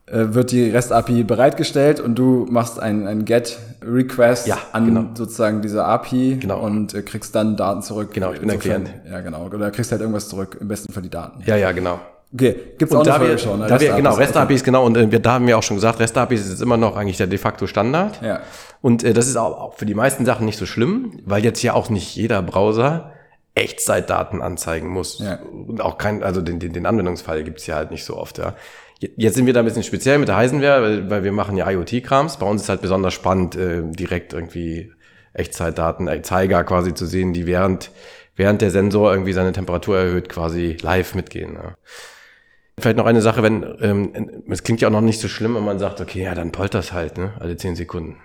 wird 0.09 0.53
die 0.53 0.71
REST-API 0.71 1.25
bereitgestellt 1.25 1.99
und 2.01 2.15
du 2.17 2.47
machst 2.49 2.79
ein, 2.79 3.07
ein 3.09 3.25
GET-Request 3.25 4.47
Ja, 4.47 4.59
an 4.73 4.87
genau. 4.87 5.05
sozusagen 5.15 5.63
diese 5.63 5.85
API 5.85 6.39
Genau. 6.41 6.61
und 6.61 6.95
äh, 6.95 7.03
kriegst 7.03 7.35
dann 7.35 7.57
Daten 7.57 7.83
zurück. 7.83 8.13
Genau, 8.13 8.33
ich 8.33 8.39
bin 8.41 8.49
der 8.49 8.59
Klient. 8.59 8.91
Ja, 9.11 9.21
genau. 9.21 9.47
Oder 9.47 9.71
kriegst 9.71 9.91
halt 9.91 10.01
irgendwas 10.01 10.29
zurück, 10.29 10.57
im 10.61 10.69
besten 10.69 10.93
Fall 10.93 11.03
die 11.03 11.11
Daten. 11.11 11.43
Ja, 11.45 11.57
ja, 11.57 11.73
genau. 11.73 11.99
Okay, 12.33 12.57
gibt's 12.79 12.95
auch 12.95 13.01
Und 13.01 13.09
eine 13.09 13.19
da 13.25 13.31
wir, 13.31 13.39
schon. 13.39 13.61
ne? 13.61 13.67
da 13.67 13.81
wir, 13.81 13.95
genau, 13.95 14.13
Okay. 14.13 14.23
REST-APIs, 14.23 14.65
genau, 14.65 14.85
und 14.85 14.97
äh, 14.97 15.11
wir, 15.11 15.21
da 15.21 15.33
haben 15.35 15.47
wir 15.47 15.59
auch 15.59 15.63
schon 15.63 15.77
gesagt, 15.77 15.99
REST-APIs 16.01 16.41
ist 16.41 16.51
jetzt 16.51 16.63
immer 16.63 16.77
noch 16.77 16.97
eigentlich 16.97 17.17
der 17.17 17.27
de 17.29 17.39
facto 17.39 17.67
Standard. 17.67 18.21
Ja. 18.23 18.41
Und 18.83 19.03
äh, 19.05 19.13
das 19.13 19.27
ist 19.27 19.37
auch, 19.37 19.59
auch 19.61 19.75
für 19.75 19.87
die 19.87 19.95
meisten 19.95 20.25
Sachen 20.25 20.45
nicht 20.47 20.59
so 20.59 20.67
schlimm, 20.67 21.21
weil 21.25 21.43
jetzt 21.45 21.63
ja 21.63 21.75
auch 21.75 21.89
nicht 21.91 22.15
jeder 22.15 22.43
Browser 22.43 23.13
Echtzeitdaten 23.55 24.43
anzeigen 24.43 24.89
muss. 24.89 25.19
Ja. 25.19 25.39
Und 25.67 25.81
auch 25.81 25.99
kein, 25.99 26.23
also 26.23 26.43
den, 26.43 26.59
den, 26.59 26.73
den 26.73 26.85
Anwendungsfall 26.87 27.43
gibt's 27.43 27.67
ja 27.67 27.77
halt 27.77 27.91
nicht 27.91 28.05
so 28.05 28.17
oft, 28.17 28.39
ja. 28.39 28.55
Je- 29.01 29.11
Jetzt 29.17 29.35
sind 29.35 29.47
wir 29.47 29.53
da 29.53 29.61
ein 29.61 29.67
bisschen 29.67 29.83
speziell 29.83 30.19
mit 30.19 30.29
der 30.29 30.37
Heisenware, 30.37 30.83
weil, 30.83 31.11
weil 31.11 31.25
wir 31.25 31.33
machen 31.33 31.57
ja 31.57 31.69
IoT-Krams. 31.71 32.39
Bei 32.39 32.47
uns 32.47 32.63
ist 32.63 32.69
halt 32.69 32.81
besonders 32.83 33.15
spannend, 33.15 33.57
äh, 33.57 33.83
direkt 33.85 34.33
irgendwie 34.33 34.93
Echtzeitdaten, 35.35 36.09
äh, 36.09 36.23
Zeiger 36.23 36.65
quasi 36.65 36.95
zu 36.95 37.07
sehen, 37.07 37.33
die 37.33 37.47
während, 37.47 37.91
während 38.37 38.63
der 38.63 38.71
Sensor 38.71 39.13
irgendwie 39.13 39.33
seine 39.33 39.53
Temperatur 39.53 39.99
erhöht, 39.99 40.29
quasi 40.29 40.77
live 40.81 41.15
mitgehen. 41.15 41.55
Ja. 41.55 41.75
Vielleicht 42.79 42.97
noch 42.99 43.07
eine 43.07 43.23
Sache, 43.23 43.43
wenn, 43.43 43.65
ähm, 43.81 44.43
es 44.51 44.63
klingt 44.63 44.81
ja 44.81 44.89
auch 44.89 44.93
noch 44.93 45.01
nicht 45.01 45.21
so 45.21 45.29
schlimm, 45.29 45.55
wenn 45.55 45.65
man 45.65 45.79
sagt, 45.79 46.01
okay, 46.01 46.23
ja, 46.25 46.35
dann 46.35 46.53
polter's 46.53 46.93
halt, 46.93 47.17
ne, 47.17 47.33
alle 47.39 47.57
zehn 47.57 47.75
Sekunden. 47.77 48.17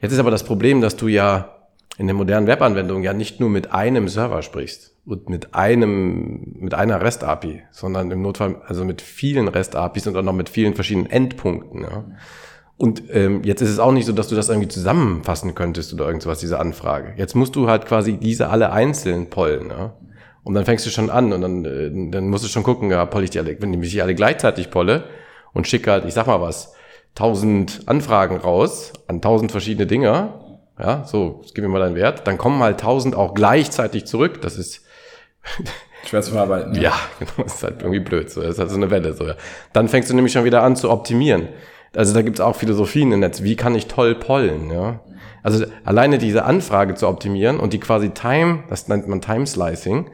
Jetzt 0.00 0.12
ist 0.12 0.18
aber 0.18 0.30
das 0.30 0.44
Problem, 0.44 0.80
dass 0.80 0.96
du 0.96 1.08
ja 1.08 1.54
in 1.98 2.06
der 2.06 2.14
modernen 2.14 2.46
Webanwendung 2.46 3.02
ja 3.02 3.12
nicht 3.12 3.40
nur 3.40 3.50
mit 3.50 3.72
einem 3.72 4.08
Server 4.08 4.42
sprichst 4.42 4.94
und 5.08 5.28
mit 5.28 5.54
einem, 5.54 6.56
mit 6.58 6.74
einer 6.74 7.00
REST-API, 7.00 7.62
sondern 7.70 8.10
im 8.10 8.22
Notfall 8.22 8.60
also 8.66 8.84
mit 8.84 9.00
vielen 9.00 9.48
REST-APIs 9.48 10.06
und 10.06 10.16
auch 10.16 10.22
noch 10.22 10.34
mit 10.34 10.48
vielen 10.48 10.74
verschiedenen 10.74 11.10
Endpunkten. 11.10 11.82
Ja. 11.82 12.04
Und 12.76 13.02
ähm, 13.10 13.42
jetzt 13.42 13.62
ist 13.62 13.70
es 13.70 13.78
auch 13.78 13.90
nicht 13.90 14.06
so, 14.06 14.12
dass 14.12 14.28
du 14.28 14.36
das 14.36 14.50
irgendwie 14.50 14.68
zusammenfassen 14.68 15.54
könntest 15.54 15.92
oder 15.94 16.06
irgendwas, 16.06 16.40
diese 16.40 16.60
Anfrage. 16.60 17.14
Jetzt 17.16 17.34
musst 17.34 17.56
du 17.56 17.68
halt 17.68 17.86
quasi 17.86 18.18
diese 18.18 18.50
alle 18.50 18.70
einzeln 18.70 19.30
pollen. 19.30 19.70
Ja? 19.70 19.94
Und 20.44 20.54
dann 20.54 20.64
fängst 20.64 20.86
du 20.86 20.90
schon 20.90 21.10
an 21.10 21.32
und 21.32 21.40
dann, 21.40 21.64
äh, 21.64 22.10
dann 22.10 22.28
musst 22.28 22.44
du 22.44 22.48
schon 22.48 22.62
gucken, 22.62 22.90
ja, 22.90 23.04
poll 23.06 23.24
ich 23.24 23.30
die 23.30 23.38
alle, 23.38 23.60
wenn 23.60 23.82
ich 23.82 23.90
die 23.90 24.02
alle 24.02 24.14
gleichzeitig 24.14 24.70
polle 24.70 25.04
und 25.54 25.66
schicke 25.66 25.90
halt, 25.90 26.04
ich 26.04 26.14
sag 26.14 26.26
mal 26.26 26.40
was, 26.40 26.74
tausend 27.14 27.80
Anfragen 27.86 28.36
raus 28.36 28.92
an 29.08 29.20
tausend 29.22 29.50
verschiedene 29.50 29.86
Dinger, 29.86 30.60
ja, 30.78 31.04
so, 31.04 31.42
gib 31.54 31.64
mir 31.64 31.68
mal 31.68 31.80
deinen 31.80 31.96
Wert, 31.96 32.26
dann 32.26 32.38
kommen 32.38 32.62
halt 32.62 32.80
tausend 32.80 33.16
auch 33.16 33.34
gleichzeitig 33.34 34.04
zurück. 34.04 34.40
Das 34.42 34.56
ist, 34.56 34.84
Schwer 36.04 36.22
zu 36.22 36.32
verarbeiten. 36.32 36.74
ja, 36.80 36.94
genau, 37.18 37.32
das 37.42 37.56
ist 37.56 37.62
halt 37.62 37.80
irgendwie 37.80 38.00
blöd. 38.00 38.30
So. 38.30 38.40
Das 38.40 38.52
ist 38.52 38.58
halt 38.58 38.70
so 38.70 38.76
eine 38.76 38.90
Welle. 38.90 39.12
So. 39.12 39.26
Dann 39.72 39.88
fängst 39.88 40.10
du 40.10 40.14
nämlich 40.14 40.32
schon 40.32 40.44
wieder 40.44 40.62
an 40.62 40.76
zu 40.76 40.90
optimieren. 40.90 41.48
Also 41.94 42.14
da 42.14 42.22
gibt's 42.22 42.40
auch 42.40 42.56
Philosophien 42.56 43.12
im 43.12 43.20
Netz. 43.20 43.42
Wie 43.42 43.56
kann 43.56 43.74
ich 43.74 43.86
toll 43.86 44.14
pollen? 44.14 44.70
Ja? 44.70 45.00
Also 45.42 45.64
alleine 45.84 46.18
diese 46.18 46.44
Anfrage 46.44 46.94
zu 46.94 47.08
optimieren 47.08 47.58
und 47.58 47.72
die 47.72 47.80
quasi 47.80 48.10
Time, 48.10 48.64
das 48.68 48.88
nennt 48.88 49.08
man 49.08 49.20
Time 49.20 49.46
Slicing. 49.46 50.10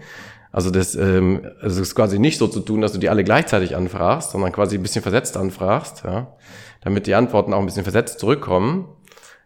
Also 0.52 0.70
das, 0.70 0.94
ähm, 0.94 1.40
also 1.60 1.80
es 1.80 1.88
ist 1.88 1.94
quasi 1.96 2.20
nicht 2.20 2.38
so 2.38 2.46
zu 2.46 2.60
tun, 2.60 2.80
dass 2.80 2.92
du 2.92 2.98
die 2.98 3.08
alle 3.08 3.24
gleichzeitig 3.24 3.74
anfragst, 3.74 4.30
sondern 4.30 4.52
quasi 4.52 4.76
ein 4.76 4.82
bisschen 4.82 5.02
versetzt 5.02 5.36
anfragst, 5.36 6.04
ja, 6.04 6.36
damit 6.82 7.08
die 7.08 7.16
Antworten 7.16 7.52
auch 7.52 7.58
ein 7.58 7.66
bisschen 7.66 7.82
versetzt 7.82 8.20
zurückkommen. 8.20 8.86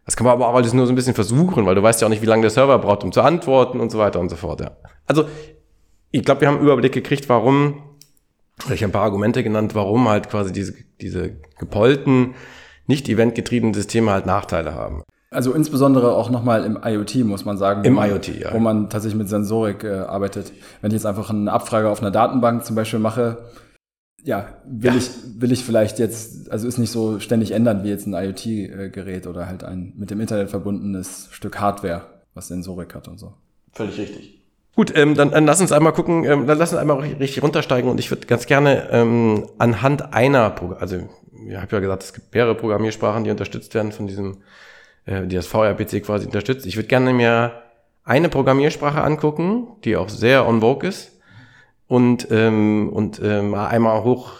Das 0.05 0.17
kann 0.17 0.27
man 0.27 0.35
aber 0.35 0.49
auch 0.49 0.55
alles 0.55 0.75
nur 0.75 0.87
so 0.87 0.93
ein 0.93 0.97
bisschen 0.97 1.15
versuchen, 1.15 1.65
weil 1.65 1.75
du 1.75 1.83
weißt 1.83 2.03
ja 2.03 2.07
auch 2.07 2.11
nicht, 2.11 2.21
wie 2.21 2.27
lange 2.27 2.43
der 2.43 2.51
Server 2.51 2.79
braucht, 2.79 3.05
um 3.05 3.13
zu 3.13 3.23
antworten 3.23 3.81
und 3.81 3.91
so 3.91 3.99
weiter 3.99 4.21
und 4.21 4.29
so 4.29 4.37
fort. 4.37 4.61
Ja. 4.61 4.73
Also 5.07 5.25
ich 6.11 6.25
glaube, 6.25 6.41
wir 6.41 6.49
haben 6.49 6.57
einen 6.57 6.65
Überblick 6.65 6.93
gekriegt, 6.93 7.29
warum, 7.29 7.83
ich 8.73 8.83
habe 8.83 8.87
ein 8.87 8.93
paar 8.93 9.05
Argumente 9.05 9.43
genannt, 9.43 9.75
warum 9.75 10.09
halt 10.09 10.31
quasi 10.31 10.53
diese, 10.53 10.75
diese 11.01 11.37
gepollten, 11.59 12.35
nicht 12.87 13.09
eventgetriebenen 13.09 13.75
Systeme 13.75 14.11
halt 14.11 14.27
Nachteile 14.27 14.75
haben. 14.75 15.03
Also 15.31 15.53
insbesondere 15.53 16.15
auch 16.15 16.31
nochmal 16.31 16.65
im 16.65 16.79
IoT, 16.83 17.17
muss 17.17 17.45
man 17.45 17.59
sagen. 17.59 17.83
wo 17.83 17.87
Im 17.87 17.95
man, 17.95 18.09
IoT, 18.11 18.29
ja. 18.29 18.55
Wo 18.55 18.59
man 18.59 18.89
tatsächlich 18.89 19.19
mit 19.19 19.29
Sensorik 19.29 19.85
äh, 19.85 19.99
arbeitet. 19.99 20.53
Wenn 20.81 20.91
ich 20.91 20.95
jetzt 20.95 21.05
einfach 21.05 21.29
eine 21.29 21.53
Abfrage 21.53 21.91
auf 21.91 22.01
einer 22.01 22.11
Datenbank 22.11 22.65
zum 22.65 22.75
Beispiel 22.75 22.99
mache, 22.99 23.51
ja, 24.25 24.49
will, 24.65 24.93
Ja. 24.93 24.97
Ich, 24.97 25.11
will 25.37 25.53
ich 25.53 25.65
vielleicht 25.65 25.99
jetzt, 25.99 26.51
also 26.51 26.67
ist 26.67 26.79
nicht 26.79 26.91
so 26.91 27.21
ständig 27.21 27.51
ändern 27.51 27.85
wie 27.85 27.89
jetzt 27.89 28.07
ein 28.07 28.15
IoT-Gerät 28.15 29.27
oder 29.27 29.47
halt 29.47 29.65
ein 29.65 29.93
mit 29.97 30.11
dem 30.11 30.21
Internet 30.21 30.49
verbundenes 30.49 31.29
Stück 31.31 31.61
Hardware, 31.61 32.03
was 32.33 32.49
Sensorik 32.49 32.95
hat 32.95 33.07
und 33.07 33.19
so. 33.19 33.35
Völlig 33.73 33.99
richtig. 33.99 34.38
Gut, 34.79 34.93
ähm, 34.95 35.17
dann, 35.17 35.33
dann 35.33 35.45
lass 35.45 35.61
uns 35.61 35.73
einmal 35.73 35.93
gucken, 35.93 36.23
ähm, 36.23 36.47
dann 36.47 36.57
lass 36.57 36.71
uns 36.71 36.81
einmal 36.81 36.99
ri- 36.99 37.19
richtig 37.19 37.43
runtersteigen 37.43 37.91
und 37.91 37.99
ich 37.99 38.13
würde 38.13 38.29
ganz 38.29 38.47
gerne 38.47 38.89
ähm, 38.93 39.49
anhand 39.59 40.15
einer, 40.15 40.51
Progr 40.51 40.77
also 40.81 40.99
ich 41.49 41.57
habe 41.57 41.75
ja 41.75 41.81
gesagt, 41.81 42.05
es 42.05 42.13
gibt 42.13 42.33
mehrere 42.33 42.55
Programmiersprachen, 42.55 43.25
die 43.25 43.33
unterstützt 43.33 43.75
werden 43.75 43.91
von 43.91 44.07
diesem, 44.07 44.37
äh, 45.05 45.27
die 45.27 45.35
das 45.35 45.49
VRPC 45.49 46.05
quasi 46.05 46.27
unterstützt. 46.27 46.65
Ich 46.65 46.77
würde 46.77 46.87
gerne 46.87 47.13
mir 47.13 47.55
eine 48.05 48.29
Programmiersprache 48.29 49.03
angucken, 49.03 49.67
die 49.83 49.97
auch 49.97 50.09
sehr 50.09 50.47
on 50.47 50.61
vogue 50.61 50.89
ist 50.89 51.11
und 51.89 52.29
ähm, 52.31 52.89
und 52.93 53.21
ähm, 53.21 53.55
einmal 53.55 54.05
hoch 54.05 54.31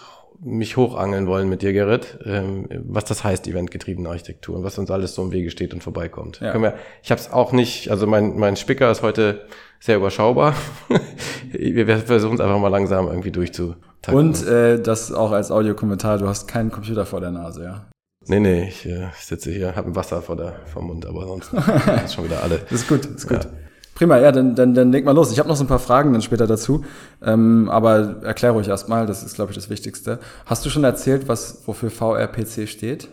mich 0.41 0.77
hochangeln 0.77 1.27
wollen 1.27 1.49
mit 1.49 1.63
dir, 1.63 1.73
Gerrit, 1.73 2.17
ähm, 2.25 2.69
was 2.87 3.03
das 3.03 3.25
heißt, 3.25 3.45
eventgetriebene 3.45 4.07
Architektur 4.07 4.55
und 4.55 4.63
was 4.63 4.77
uns 4.77 4.89
alles 4.89 5.15
so 5.15 5.21
im 5.21 5.33
Wege 5.33 5.49
steht 5.49 5.73
und 5.73 5.83
vorbeikommt. 5.83 6.39
Ja. 6.39 6.53
Können 6.53 6.63
wir, 6.63 6.75
ich 7.03 7.11
habe 7.11 7.19
es 7.19 7.29
auch 7.29 7.51
nicht, 7.51 7.91
also 7.91 8.07
mein, 8.07 8.39
mein 8.39 8.55
Spicker 8.55 8.89
ist 8.89 9.01
heute 9.01 9.45
sehr 9.79 9.97
überschaubar. 9.97 10.53
wir 11.51 11.97
versuchen 11.99 12.35
es 12.35 12.41
einfach 12.41 12.59
mal 12.59 12.67
langsam 12.67 13.07
irgendwie 13.07 13.31
durchzutakten. 13.31 14.13
Und 14.13 14.45
äh, 14.45 14.81
das 14.81 15.11
auch 15.11 15.31
als 15.31 15.51
Audiokommentar, 15.51 16.17
du 16.17 16.27
hast 16.27 16.47
keinen 16.47 16.71
Computer 16.71 17.05
vor 17.05 17.21
der 17.21 17.31
Nase, 17.31 17.63
ja. 17.63 17.85
Nee, 18.27 18.39
nee, 18.39 18.67
ich 18.67 18.85
äh, 18.85 19.07
sitze 19.17 19.51
hier, 19.51 19.75
habe 19.75 19.87
ein 19.87 19.95
Wasser 19.95 20.21
vor 20.21 20.35
der 20.35 20.59
vom 20.71 20.87
Mund, 20.87 21.05
aber 21.05 21.25
sonst 21.25 21.53
ist 22.05 22.13
schon 22.13 22.25
wieder 22.25 22.43
alle. 22.43 22.59
Das 22.69 22.81
ist 22.81 22.87
gut, 22.87 23.05
das 23.05 23.11
ist 23.23 23.27
gut. 23.27 23.47
Prima, 23.95 24.17
ja, 24.17 24.31
dann, 24.31 24.55
dann, 24.55 24.73
dann 24.73 24.91
leg 24.91 25.03
mal 25.03 25.13
los. 25.13 25.31
Ich 25.31 25.39
habe 25.39 25.49
noch 25.49 25.57
so 25.57 25.63
ein 25.63 25.67
paar 25.67 25.79
Fragen 25.79 26.13
dann 26.13 26.21
später 26.21 26.47
dazu. 26.47 26.85
Ähm, 27.21 27.67
aber 27.69 28.21
erklär 28.23 28.51
ruhig 28.51 28.67
erstmal, 28.67 29.05
das 29.05 29.23
ist, 29.23 29.35
glaube 29.35 29.51
ich, 29.51 29.57
das 29.57 29.69
Wichtigste. 29.69 30.19
Hast 30.45 30.65
du 30.65 30.69
schon 30.69 30.85
erzählt, 30.85 31.27
was 31.27 31.67
wofür 31.67 31.89
VRPC 31.89 32.69
steht? 32.69 33.09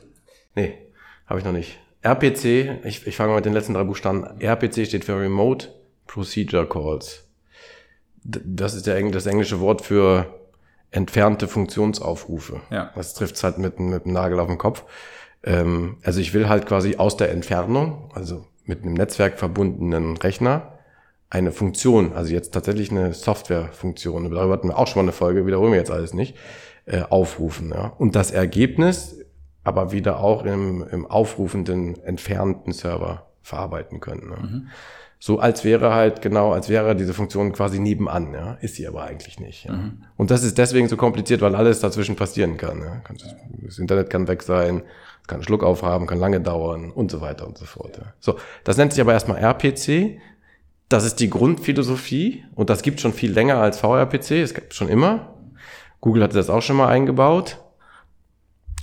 Nee, 0.55 0.75
habe 1.27 1.41
ich 1.41 1.45
noch 1.45 1.53
nicht. 1.53 1.79
RPC, 2.03 2.85
ich, 2.85 3.05
ich 3.05 3.17
fange 3.17 3.31
mal 3.31 3.37
mit 3.37 3.47
den 3.47 3.53
letzten 3.53 3.75
drei 3.75 3.83
Buchstaben. 3.83 4.25
RPC 4.39 4.87
steht 4.87 5.05
für 5.05 5.19
Remote 5.19 5.69
Procedure 6.07 6.69
Calls. 6.69 7.25
Das 8.25 8.75
ist 8.75 8.89
Engl 8.89 9.13
das 9.13 9.27
englische 9.27 9.61
Wort 9.61 9.83
für 9.83 10.35
entfernte 10.91 11.49
Funktionsaufrufe. 11.49 12.61
Ja. 12.71 12.91
Das 12.95 13.15
trifft 13.15 13.43
halt 13.43 13.59
mit, 13.59 13.79
mit 13.79 14.05
dem 14.05 14.13
Nagel 14.13 14.41
auf 14.41 14.49
den 14.49 14.59
Kopf. 14.59 14.85
Ähm, 15.45 15.99
also 16.03 16.21
ich 16.21 16.35
will 16.35 16.49
halt 16.49 16.67
quasi 16.67 16.97
aus 16.97 17.17
der 17.17 17.31
Entfernung, 17.31 18.11
also 18.15 18.47
mit 18.65 18.83
einem 18.83 18.95
Netzwerk 18.95 19.39
verbundenen 19.39 20.17
Rechner, 20.17 20.73
eine 21.29 21.53
Funktion, 21.53 22.13
also 22.13 22.33
jetzt 22.33 22.55
tatsächlich 22.55 22.91
eine 22.91 23.13
Softwarefunktion, 23.13 24.31
darüber 24.31 24.53
hatten 24.53 24.69
wir 24.69 24.79
auch 24.79 24.87
schon 24.87 25.01
mal 25.01 25.05
eine 25.05 25.13
Folge, 25.13 25.47
wiederholen 25.47 25.73
wir 25.73 25.79
jetzt 25.79 25.91
alles 25.91 26.15
nicht, 26.15 26.37
äh, 26.87 27.03
aufrufen. 27.03 27.71
Ja. 27.71 27.93
Und 27.99 28.17
das 28.17 28.31
Ergebnis 28.31 29.17
aber 29.67 29.91
wieder 29.91 30.21
auch 30.21 30.45
im, 30.45 30.87
im 30.93 31.07
aufrufenden, 31.07 32.01
entfernten 32.05 32.73
Server 32.73 33.26
verarbeiten 33.47 34.01
können. 34.01 34.29
Ne? 34.29 34.67
So 35.19 35.39
als 35.39 35.65
wäre 35.65 35.95
halt, 35.95 36.21
genau, 36.21 36.53
als 36.53 36.69
wäre 36.69 36.95
diese 36.97 37.15
Funktion 37.15 37.53
quasi 37.53 37.79
nebenan, 37.79 38.35
ja. 38.35 38.55
Ist 38.61 38.75
sie 38.75 38.87
aber 38.87 39.05
eigentlich 39.05 39.41
nicht. 39.41 39.65
Ja? 39.65 39.93
Und 40.17 40.31
das 40.31 40.43
ist 40.43 40.59
deswegen 40.59 40.89
so 40.89 40.97
kompliziert, 40.97 41.41
weil 41.41 41.55
alles 41.55 41.81
dazwischen 41.81 42.17
passieren 42.17 42.57
kann. 42.57 42.81
Ja? 42.81 43.03
Das 43.63 43.79
Internet 43.79 44.11
kann 44.11 44.29
weg 44.29 44.43
sein, 44.43 44.83
es 45.23 45.29
kann 45.29 45.37
einen 45.37 45.45
Schluck 45.45 45.63
aufhaben, 45.63 46.07
kann 46.07 46.19
lange 46.19 46.41
dauern 46.41 46.91
und 46.91 47.11
so 47.11 47.21
weiter 47.21 47.47
und 47.47 47.57
so 47.57 47.65
fort. 47.65 47.97
Ja. 47.97 48.13
So, 48.21 48.37
das 48.65 48.77
nennt 48.77 48.93
sich 48.93 49.01
aber 49.01 49.13
erstmal 49.13 49.39
RPC. 49.39 50.21
Das 50.89 51.05
ist 51.05 51.19
die 51.21 51.31
Grundphilosophie 51.31 52.45
und 52.55 52.71
das 52.71 52.83
gibt 52.83 53.01
schon 53.01 53.13
viel 53.13 53.33
länger 53.33 53.57
als 53.59 53.79
VRPC, 53.79 54.31
es 54.33 54.55
gibt 54.55 54.75
schon 54.75 54.89
immer. 54.89 55.35
Google 56.01 56.23
hatte 56.23 56.37
das 56.37 56.51
auch 56.51 56.63
schon 56.63 56.77
mal 56.77 56.89
eingebaut. 56.89 57.59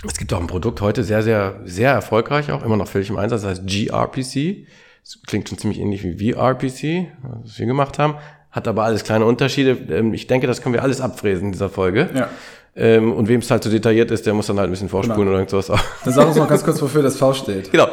Es 0.06 0.18
gibt 0.18 0.34
auch 0.34 0.39
ein 0.42 0.48
Produkt 0.48 0.82
heute 0.82 1.04
sehr, 1.04 1.24
sehr, 1.24 1.56
sehr 1.66 1.92
erfolgreich, 1.92 2.52
auch 2.52 2.63
immer 2.63 2.78
noch 2.78 2.88
völlig 2.88 3.10
im 3.10 3.18
Einsatz, 3.18 3.44
das 3.44 3.52
heißt 3.52 3.68
gRPC. 3.68 4.68
Das 5.04 5.20
klingt 5.28 5.50
schon 5.50 5.58
ziemlich 5.58 5.80
ähnlich 5.80 6.04
wie 6.04 6.34
VRPC, 6.34 7.08
was 7.44 7.58
wir 7.60 7.66
gemacht 7.66 8.00
haben. 8.00 8.16
Hat 8.52 8.68
aber 8.68 8.84
alles 8.84 9.04
kleine 9.04 9.26
Unterschiede. 9.26 9.72
Ähm, 9.89 10.13
Ich 10.13 10.28
denke, 10.28 10.48
das 10.48 10.62
können 10.62 10.74
wir 10.74 10.84
alles 10.84 11.02
abfräsen 11.02 11.48
in 11.48 11.52
dieser 11.54 11.70
Folge. 11.70 12.10
Ja. 12.13 12.30
Ähm, 12.76 13.12
Und 13.13 13.28
wem 13.28 13.39
es 13.39 13.50
halt 13.52 13.63
zu 13.63 13.70
detailliert 13.70 14.12
ist, 14.12 14.26
der 14.26 14.34
muss 14.34 14.48
dann 14.48 14.58
halt 14.60 14.70
ein 14.70 14.72
bisschen 14.72 14.89
vorspulen 14.89 15.28
oder 15.28 15.38
irgendwas. 15.39 15.68
Dann 15.68 16.13
sag 16.13 16.28
uns 16.28 16.38
noch 16.38 16.48
ganz 16.48 16.63
kurz, 16.63 16.82
wofür 16.82 17.02
das 17.02 17.18
V 17.18 17.34
steht. 17.34 17.72
genau. 17.72 17.88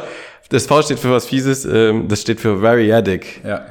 Das 0.50 0.66
V 0.66 0.82
steht 0.82 0.98
für 0.98 1.10
was 1.12 1.26
Fieses, 1.26 1.64
ähm, 1.64 2.08
das 2.08 2.22
steht 2.22 2.40
für 2.40 2.60
Variadic. 2.60 3.40
Ja. 3.44 3.66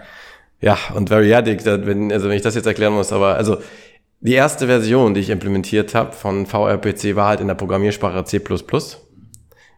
Ja, 0.61 0.77
und 0.95 1.09
Variadic, 1.09 1.65
wenn, 1.65 2.11
also 2.11 2.27
wenn 2.29 2.35
ich 2.35 2.41
das 2.41 2.55
jetzt 2.55 2.65
erklären 2.67 2.93
muss, 2.93 3.11
aber 3.13 3.35
also 3.35 3.57
die 4.21 4.33
erste 4.33 4.67
Version, 4.67 5.13
die 5.13 5.21
ich 5.21 5.29
implementiert 5.29 5.95
habe 5.95 6.11
von 6.11 6.45
VRPC, 6.45 7.15
war 7.15 7.29
halt 7.29 7.39
in 7.39 7.47
der 7.47 7.55
Programmiersprache 7.55 8.25
C++. 8.25 8.41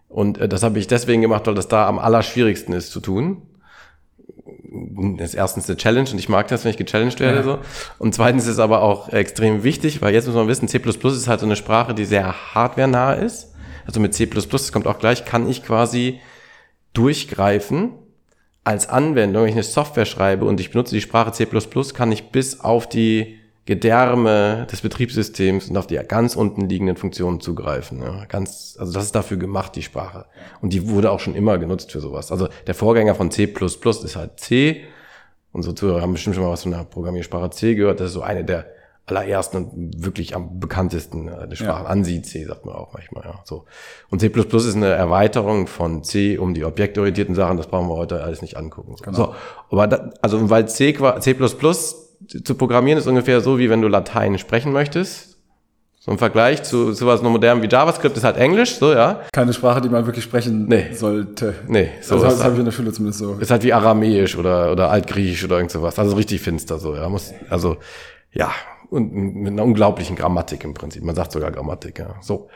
Und 0.10 0.40
äh, 0.40 0.50
das 0.50 0.64
habe 0.64 0.80
ich 0.80 0.88
deswegen 0.88 1.22
gemacht, 1.22 1.46
weil 1.48 1.56
das 1.56 1.68
da 1.68 1.88
am 1.88 2.00
allerschwierigsten 2.00 2.74
ist 2.74 2.92
zu 2.92 3.00
tun. 3.00 3.44
das 5.18 5.30
ist 5.30 5.36
erstens 5.36 5.70
eine 5.70 5.78
Challenge 5.78 6.10
und 6.12 6.18
ich 6.18 6.28
mag 6.28 6.48
das, 6.48 6.64
wenn 6.64 6.72
ich 6.72 6.78
gechallenged 6.78 7.20
werde. 7.20 7.38
Ja. 7.38 7.44
So. 7.44 7.60
Und 8.00 8.16
zweitens 8.16 8.44
ist 8.44 8.54
es 8.54 8.60
aber 8.60 8.82
auch 8.82 9.10
extrem 9.10 9.64
wichtig, 9.64 10.02
weil 10.02 10.14
jetzt 10.14 10.26
muss 10.26 10.36
man 10.36 10.48
wissen, 10.48 10.68
C++ 10.68 10.80
ist 10.80 11.28
halt 11.28 11.40
so 11.40 11.46
eine 11.46 11.56
Sprache, 11.56 11.94
die 11.94 12.06
sehr 12.06 12.56
hardware-nah 12.56 13.14
ist. 13.14 13.54
Also 13.86 14.00
mit 14.00 14.14
C++, 14.14 14.26
das 14.26 14.72
kommt 14.72 14.88
auch 14.88 15.00
gleich, 15.00 15.26
kann 15.26 15.48
ich 15.48 15.64
quasi 15.64 16.20
durchgreifen 16.94 17.92
als 18.64 18.90
Anwendung, 18.90 19.44
wenn 19.44 19.50
ich 19.50 19.56
eine 19.56 19.64
Software 19.64 20.06
schreibe 20.06 20.46
und 20.46 20.60
ich 20.60 20.72
benutze 20.72 20.94
die 20.94 21.02
Sprache 21.02 21.32
C++, 21.32 21.48
kann 21.94 22.12
ich 22.12 22.30
bis 22.30 22.60
auf 22.60 22.90
die 22.90 23.41
Gedärme 23.72 24.68
des 24.70 24.82
Betriebssystems 24.82 25.70
und 25.70 25.78
auf 25.78 25.88
die 25.88 25.96
ganz 25.96 26.36
unten 26.36 26.68
liegenden 26.68 26.98
Funktionen 26.98 27.40
zugreifen. 27.40 28.02
Ja, 28.02 28.26
ganz, 28.26 28.76
also 28.78 28.92
das 28.92 29.06
ist 29.06 29.16
dafür 29.16 29.38
gemacht, 29.38 29.78
die 29.78 29.82
Sprache. 29.82 30.26
Und 30.60 30.74
die 30.74 30.90
wurde 30.90 31.10
auch 31.10 31.22
schon 31.22 31.36
immer 31.36 31.58
genutzt 31.58 31.94
für 31.94 32.02
sowas. 32.02 32.34
Also 32.34 32.50
der 32.68 32.76
Vorgänger 32.76 33.16
von 33.16 33.32
C++ 33.32 33.46
ist 33.46 34.16
halt 34.18 34.42
C. 34.42 34.84
Unsere 35.54 35.74
Zuhörer 35.74 36.02
haben 36.02 36.12
bestimmt 36.12 36.36
schon 36.36 36.44
mal 36.44 36.52
was 36.52 36.64
von 36.64 36.74
der 36.74 36.84
Programmiersprache 36.84 37.50
C 37.52 37.76
gehört. 37.76 38.02
Das 38.02 38.08
ist 38.08 38.14
so 38.14 38.22
eine 38.22 38.44
der 38.44 38.66
allerersten 39.06 39.56
und 39.56 40.04
wirklich 40.04 40.36
am 40.36 40.60
bekanntesten 40.60 41.30
äh, 41.30 41.56
Sprachen. 41.56 41.86
Ja. 41.86 41.90
ANSI 41.90 42.24
C 42.24 42.44
sagt 42.44 42.66
man 42.66 42.76
auch 42.76 42.92
manchmal, 42.92 43.24
ja. 43.24 43.40
So. 43.46 43.64
Und 44.10 44.20
C++ 44.20 44.28
ist 44.28 44.76
eine 44.76 44.88
Erweiterung 44.88 45.68
von 45.68 46.04
C 46.04 46.38
um 46.38 46.54
die 46.54 46.66
objektorientierten 46.66 47.36
Sachen. 47.36 47.56
Das 47.56 47.68
brauchen 47.68 47.88
wir 47.88 47.96
heute 47.96 48.22
alles 48.22 48.42
nicht 48.42 48.58
angucken. 48.58 48.98
So, 48.98 49.04
genau. 49.06 49.18
so 49.18 49.36
aber 49.70 49.88
da, 49.88 50.10
also 50.22 50.50
weil 50.50 50.68
C, 50.68 50.94
C++ 51.22 51.36
zu 52.28 52.56
programmieren 52.56 53.00
ist 53.00 53.08
ungefähr 53.08 53.42
so, 53.42 53.60
wie 53.60 53.70
wenn 53.70 53.82
du 53.82 53.88
Latein 53.88 54.38
sprechen 54.38 54.72
möchtest. 54.72 55.32
So 56.04 56.10
im 56.10 56.18
Vergleich 56.18 56.64
zu 56.64 56.94
sowas 56.94 57.22
nur 57.22 57.30
modern 57.30 57.62
wie 57.62 57.68
JavaScript 57.68 58.18
ist 58.18 58.24
halt 58.24 58.36
Englisch, 58.36 58.78
so, 58.78 58.92
ja. 58.92 59.22
Keine 59.32 59.54
Sprache, 59.54 59.82
die 59.82 59.90
man 59.90 60.04
wirklich 60.08 60.24
sprechen 60.24 60.66
nee. 60.68 60.92
sollte. 60.94 61.54
Nee, 61.68 61.90
so. 62.02 62.16
Also, 62.16 62.26
das 62.26 62.34
habe 62.38 62.44
halt, 62.46 62.54
ich 62.54 62.60
in 62.60 62.66
der 62.66 62.72
Schule 62.72 62.92
zumindest 62.92 63.20
so. 63.20 63.36
Ist 63.36 63.52
halt 63.52 63.62
wie 63.62 63.72
Aramäisch 63.72 64.36
oder, 64.36 64.72
oder 64.72 64.90
Altgriechisch 64.90 65.44
oder 65.44 65.58
irgend 65.58 65.70
sowas. 65.70 66.00
Also 66.00 66.16
richtig 66.16 66.42
finster, 66.42 66.80
so, 66.80 66.96
ja. 66.96 67.08
Muss, 67.08 67.32
also, 67.52 67.78
ja. 68.32 68.52
Und 68.90 69.14
mit 69.14 69.52
einer 69.52 69.64
unglaublichen 69.64 70.16
Grammatik 70.16 70.64
im 70.64 70.74
Prinzip. 70.74 71.04
Man 71.04 71.14
sagt 71.14 71.34
sogar 71.34 71.52
Grammatik, 71.52 72.00
ja. 72.00 72.16
So. 72.20 72.50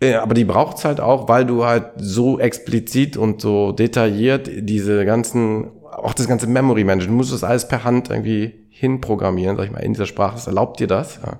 Ja, 0.00 0.22
aber 0.22 0.34
die 0.34 0.44
braucht's 0.44 0.84
halt 0.84 1.00
auch, 1.00 1.28
weil 1.28 1.44
du 1.44 1.64
halt 1.64 1.86
so 1.96 2.38
explizit 2.38 3.16
und 3.16 3.40
so 3.40 3.72
detailliert 3.72 4.48
diese 4.48 5.04
ganzen, 5.04 5.72
auch 5.90 6.14
das 6.14 6.28
ganze 6.28 6.46
Memory 6.46 6.84
Management, 6.84 7.10
du 7.10 7.16
musst 7.16 7.32
das 7.32 7.42
alles 7.42 7.66
per 7.66 7.82
Hand 7.82 8.10
irgendwie 8.10 8.69
hinprogrammieren, 8.80 9.56
sag 9.56 9.66
ich 9.66 9.70
mal, 9.70 9.80
in 9.80 9.92
dieser 9.92 10.06
Sprache. 10.06 10.34
Das 10.34 10.46
erlaubt 10.46 10.80
dir 10.80 10.86
das. 10.86 11.20
Ja. 11.24 11.38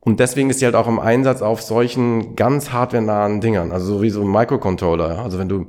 Und 0.00 0.18
deswegen 0.18 0.50
ist 0.50 0.58
sie 0.58 0.64
halt 0.64 0.74
auch 0.74 0.88
im 0.88 0.98
Einsatz 0.98 1.42
auf 1.42 1.62
solchen 1.62 2.34
ganz 2.34 2.72
hardware-nahen 2.72 3.40
Dingern, 3.40 3.70
also 3.70 3.94
so 3.94 4.02
wie 4.02 4.10
so 4.10 4.22
ein 4.22 4.30
Microcontroller. 4.30 5.14
Ja. 5.14 5.22
Also 5.22 5.38
wenn 5.38 5.48
du, 5.48 5.66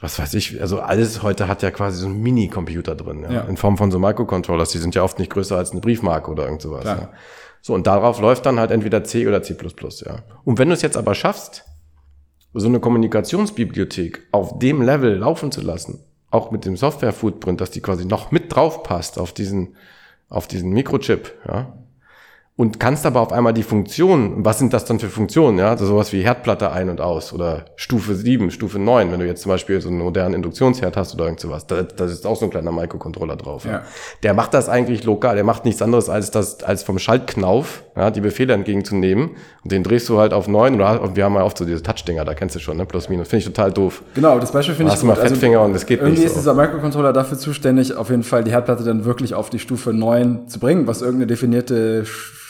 was 0.00 0.18
weiß 0.18 0.34
ich, 0.34 0.60
also 0.60 0.80
alles 0.80 1.22
heute 1.22 1.48
hat 1.48 1.62
ja 1.62 1.70
quasi 1.70 2.00
so 2.00 2.06
einen 2.06 2.20
Mini-Computer 2.20 2.94
drin, 2.94 3.22
ja, 3.22 3.32
ja. 3.32 3.40
in 3.42 3.56
Form 3.56 3.78
von 3.78 3.90
so 3.90 3.98
Microcontrollers. 3.98 4.70
Die 4.70 4.78
sind 4.78 4.94
ja 4.94 5.02
oft 5.02 5.18
nicht 5.18 5.30
größer 5.30 5.56
als 5.56 5.70
eine 5.70 5.80
Briefmarke 5.80 6.30
oder 6.30 6.44
irgend 6.44 6.60
sowas. 6.60 6.84
Ja. 6.84 7.10
So, 7.62 7.72
und 7.74 7.86
darauf 7.86 8.20
läuft 8.20 8.46
dann 8.46 8.60
halt 8.60 8.70
entweder 8.70 9.04
C 9.04 9.26
oder 9.26 9.42
C++, 9.42 9.56
ja. 10.04 10.22
Und 10.44 10.58
wenn 10.58 10.68
du 10.68 10.74
es 10.74 10.82
jetzt 10.82 10.96
aber 10.96 11.14
schaffst, 11.14 11.64
so 12.54 12.66
eine 12.66 12.80
Kommunikationsbibliothek 12.80 14.28
auf 14.32 14.58
dem 14.58 14.82
Level 14.82 15.16
laufen 15.16 15.52
zu 15.52 15.60
lassen, 15.60 16.04
auch 16.30 16.50
mit 16.50 16.64
dem 16.64 16.76
Software-Footprint, 16.76 17.60
dass 17.60 17.70
die 17.70 17.80
quasi 17.80 18.04
noch 18.04 18.30
mit 18.30 18.54
drauf 18.54 18.82
passt 18.82 19.18
auf 19.18 19.32
diesen 19.32 19.76
auf 20.28 20.46
diesen 20.46 20.70
Mikrochip, 20.70 21.34
ja, 21.46 21.78
und 22.58 22.80
kannst 22.80 23.06
aber 23.06 23.20
auf 23.20 23.30
einmal 23.30 23.52
die 23.52 23.62
Funktion, 23.62 24.44
was 24.44 24.58
sind 24.58 24.72
das 24.72 24.84
dann 24.84 24.98
für 24.98 25.08
Funktionen, 25.10 25.60
ja, 25.60 25.70
also 25.70 25.86
sowas 25.86 26.12
wie 26.12 26.22
Herdplatte 26.22 26.72
ein 26.72 26.90
und 26.90 27.00
aus 27.00 27.32
oder 27.32 27.66
Stufe 27.76 28.16
7, 28.16 28.50
Stufe 28.50 28.80
9, 28.80 29.12
wenn 29.12 29.20
du 29.20 29.26
jetzt 29.26 29.42
zum 29.42 29.50
Beispiel 29.50 29.80
so 29.80 29.88
einen 29.88 30.00
modernen 30.00 30.34
Induktionsherd 30.34 30.96
hast 30.96 31.14
oder 31.14 31.26
irgend 31.26 31.38
sowas, 31.38 31.68
da, 31.68 31.84
da 31.84 32.04
ist 32.06 32.26
auch 32.26 32.34
so 32.34 32.46
ein 32.46 32.50
kleiner 32.50 32.72
Microcontroller 32.72 33.36
drauf. 33.36 33.64
Ja. 33.64 33.70
ja. 33.70 33.82
Der 34.24 34.34
macht 34.34 34.54
das 34.54 34.68
eigentlich 34.68 35.04
lokal, 35.04 35.36
der 35.36 35.44
macht 35.44 35.64
nichts 35.64 35.80
anderes 35.82 36.08
als 36.08 36.32
das, 36.32 36.64
als 36.64 36.82
vom 36.82 36.98
Schaltknauf, 36.98 37.84
ja, 37.94 38.10
die 38.10 38.20
Befehle 38.20 38.54
entgegenzunehmen 38.54 39.36
und 39.62 39.70
den 39.70 39.84
drehst 39.84 40.08
du 40.08 40.18
halt 40.18 40.32
auf 40.32 40.48
9 40.48 40.74
oder 40.74 41.14
wir 41.14 41.24
haben 41.24 41.36
ja 41.36 41.44
oft 41.44 41.58
so 41.58 41.64
diese 41.64 41.84
Touch-Dinger, 41.84 42.24
da 42.24 42.34
kennst 42.34 42.56
du 42.56 42.58
schon, 42.58 42.76
ne, 42.76 42.86
plus 42.86 43.08
minus, 43.08 43.28
finde 43.28 43.38
ich 43.38 43.44
total 43.44 43.70
doof. 43.70 44.02
Genau, 44.16 44.40
das 44.40 44.50
Beispiel 44.50 44.74
finde 44.74 44.88
ich 44.88 44.94
hast 44.94 45.02
gut. 45.02 45.10
Hast 45.12 45.18
mal 45.18 45.28
Fettfinger 45.28 45.58
also, 45.58 45.68
und 45.68 45.74
das 45.74 45.86
geht 45.86 46.00
irgendwie 46.00 46.22
nicht 46.22 46.22
Irgendwie 46.22 46.34
so. 46.34 46.38
ist 46.40 46.44
dieser 46.44 46.54
Microcontroller 46.54 47.12
dafür 47.12 47.38
zuständig, 47.38 47.94
auf 47.94 48.10
jeden 48.10 48.24
Fall 48.24 48.42
die 48.42 48.50
Herdplatte 48.50 48.82
dann 48.82 49.04
wirklich 49.04 49.34
auf 49.34 49.48
die 49.48 49.60
Stufe 49.60 49.92
9 49.92 50.48
zu 50.48 50.58
bringen, 50.58 50.88
was 50.88 51.02
irgendeine 51.02 51.28
definierte 51.28 52.04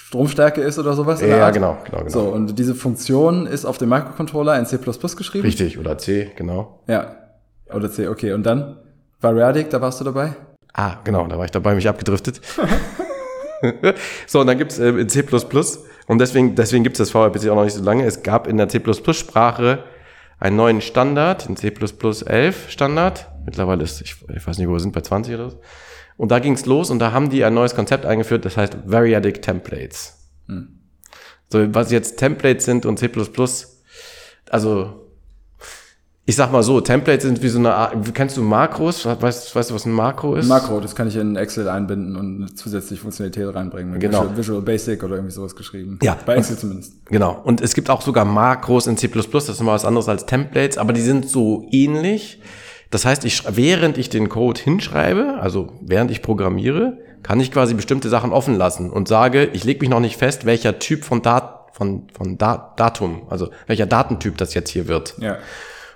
Stromstärke 0.08 0.62
ist 0.62 0.78
oder 0.78 0.94
sowas. 0.94 1.20
Ja, 1.20 1.50
genau, 1.50 1.76
genau, 1.84 1.98
genau. 1.98 2.08
So, 2.08 2.20
und 2.22 2.58
diese 2.58 2.74
Funktion 2.74 3.46
ist 3.46 3.66
auf 3.66 3.76
dem 3.76 3.90
Microcontroller 3.90 4.58
in 4.58 4.64
C++ 4.64 4.78
geschrieben. 4.78 5.44
Richtig, 5.44 5.78
oder 5.78 5.98
C, 5.98 6.32
genau. 6.34 6.80
Ja, 6.86 7.14
oder 7.74 7.90
C, 7.90 8.08
okay. 8.08 8.32
Und 8.32 8.44
dann 8.44 8.78
Variadic, 9.20 9.68
da 9.68 9.82
warst 9.82 10.00
du 10.00 10.04
dabei? 10.04 10.34
Ah, 10.72 10.96
genau, 11.04 11.26
da 11.26 11.36
war 11.36 11.44
ich 11.44 11.50
dabei, 11.50 11.74
mich 11.74 11.86
abgedriftet. 11.86 12.40
so, 14.26 14.40
und 14.40 14.46
dann 14.46 14.56
gibt's 14.56 14.78
äh, 14.78 14.88
in 14.88 15.10
C++, 15.10 15.22
und 16.06 16.18
deswegen, 16.18 16.54
deswegen 16.54 16.84
gibt's 16.84 16.98
das 16.98 17.10
VRPC 17.10 17.50
auch 17.50 17.56
noch 17.56 17.64
nicht 17.64 17.74
so 17.74 17.84
lange, 17.84 18.06
es 18.06 18.22
gab 18.22 18.46
in 18.46 18.56
der 18.56 18.70
C++-Sprache 18.70 19.84
einen 20.40 20.56
neuen 20.56 20.80
Standard, 20.80 21.46
den 21.46 21.58
C++ 21.58 21.70
11 21.70 22.70
Standard. 22.70 23.30
Mittlerweile 23.44 23.84
ist, 23.84 24.00
ich, 24.00 24.16
ich 24.34 24.46
weiß 24.46 24.56
nicht, 24.56 24.68
wo 24.68 24.72
wir 24.72 24.80
sind, 24.80 24.94
bei 24.94 25.02
20 25.02 25.34
oder 25.34 25.50
so. 25.50 25.60
Und 26.18 26.30
da 26.32 26.40
ging's 26.40 26.66
los 26.66 26.90
und 26.90 26.98
da 26.98 27.12
haben 27.12 27.30
die 27.30 27.44
ein 27.44 27.54
neues 27.54 27.74
Konzept 27.74 28.04
eingeführt, 28.04 28.44
das 28.44 28.56
heißt 28.56 28.76
Variadic 28.84 29.40
Templates. 29.40 30.18
Hm. 30.48 30.80
So, 31.48 31.74
was 31.74 31.90
jetzt 31.90 32.18
Templates 32.18 32.66
sind 32.66 32.84
und 32.84 32.98
C++, 32.98 33.08
also 34.50 35.08
ich 36.26 36.36
sag 36.36 36.52
mal 36.52 36.62
so, 36.62 36.82
Templates 36.82 37.24
sind 37.24 37.42
wie 37.42 37.48
so 37.48 37.58
eine 37.58 37.72
Art, 37.72 38.14
kennst 38.14 38.36
du 38.36 38.42
Makros? 38.42 39.06
Weißt, 39.06 39.54
weißt 39.54 39.70
du, 39.70 39.74
was 39.74 39.86
ein 39.86 39.92
Makro 39.92 40.34
ist? 40.34 40.46
Makro, 40.46 40.80
das 40.80 40.94
kann 40.94 41.08
ich 41.08 41.16
in 41.16 41.36
Excel 41.36 41.68
einbinden 41.68 42.16
und 42.16 42.58
zusätzlich 42.58 43.00
Funktionalität 43.00 43.54
reinbringen. 43.54 43.98
Genau. 43.98 44.24
Visual, 44.24 44.36
Visual, 44.36 44.62
Basic 44.62 45.02
oder 45.04 45.14
irgendwie 45.14 45.32
sowas 45.32 45.56
geschrieben. 45.56 45.98
Ja. 46.02 46.18
Bei 46.26 46.34
Excel 46.34 46.58
zumindest. 46.58 47.06
Genau. 47.06 47.40
Und 47.44 47.62
es 47.62 47.74
gibt 47.74 47.88
auch 47.88 48.02
sogar 48.02 48.26
Makros 48.26 48.88
in 48.88 48.98
C++, 48.98 49.08
das 49.08 49.48
ist 49.48 49.62
mal 49.62 49.72
was 49.72 49.86
anderes 49.86 50.06
als 50.08 50.26
Templates, 50.26 50.76
aber 50.76 50.92
die 50.92 51.00
sind 51.00 51.30
so 51.30 51.66
ähnlich. 51.70 52.42
Das 52.90 53.04
heißt, 53.04 53.24
ich, 53.24 53.42
während 53.48 53.98
ich 53.98 54.08
den 54.08 54.28
Code 54.28 54.60
hinschreibe, 54.60 55.38
also 55.40 55.72
während 55.80 56.10
ich 56.10 56.22
programmiere, 56.22 56.98
kann 57.22 57.40
ich 57.40 57.52
quasi 57.52 57.74
bestimmte 57.74 58.08
Sachen 58.08 58.32
offen 58.32 58.56
lassen 58.56 58.90
und 58.90 59.08
sage, 59.08 59.50
ich 59.52 59.64
lege 59.64 59.80
mich 59.80 59.90
noch 59.90 60.00
nicht 60.00 60.16
fest, 60.16 60.46
welcher 60.46 60.78
Typ 60.78 61.04
von, 61.04 61.20
Dat 61.20 61.70
von, 61.72 62.08
von 62.16 62.38
Dat 62.38 62.78
Datum, 62.80 63.22
also 63.28 63.50
welcher 63.66 63.86
Datentyp 63.86 64.38
das 64.38 64.54
jetzt 64.54 64.70
hier 64.70 64.88
wird. 64.88 65.14
Ja. 65.18 65.38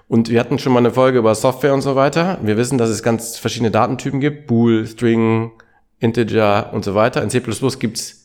Und 0.09 0.29
wir 0.29 0.41
hatten 0.41 0.59
schon 0.59 0.75
mal 0.75 0.81
eine 0.81 0.91
Folge 0.91 1.19
über 1.19 1.35
Software 1.35 1.73
und 1.73 1.81
so 1.81 1.97
weiter. 1.97 2.39
Wir 2.43 2.59
wissen, 2.59 2.77
dass 2.77 2.91
es 2.91 3.03
ganz 3.03 3.39
verschiedene 3.39 3.71
Datentypen 3.71 4.21
gibt. 4.21 4.47
Bool, 4.47 4.87
String, 4.87 5.53
Integer 6.01 6.75
und 6.75 6.85
so 6.85 6.95
weiter. 6.95 7.23
In 7.23 7.31
C++ 7.31 7.41
gibt's 7.41 8.22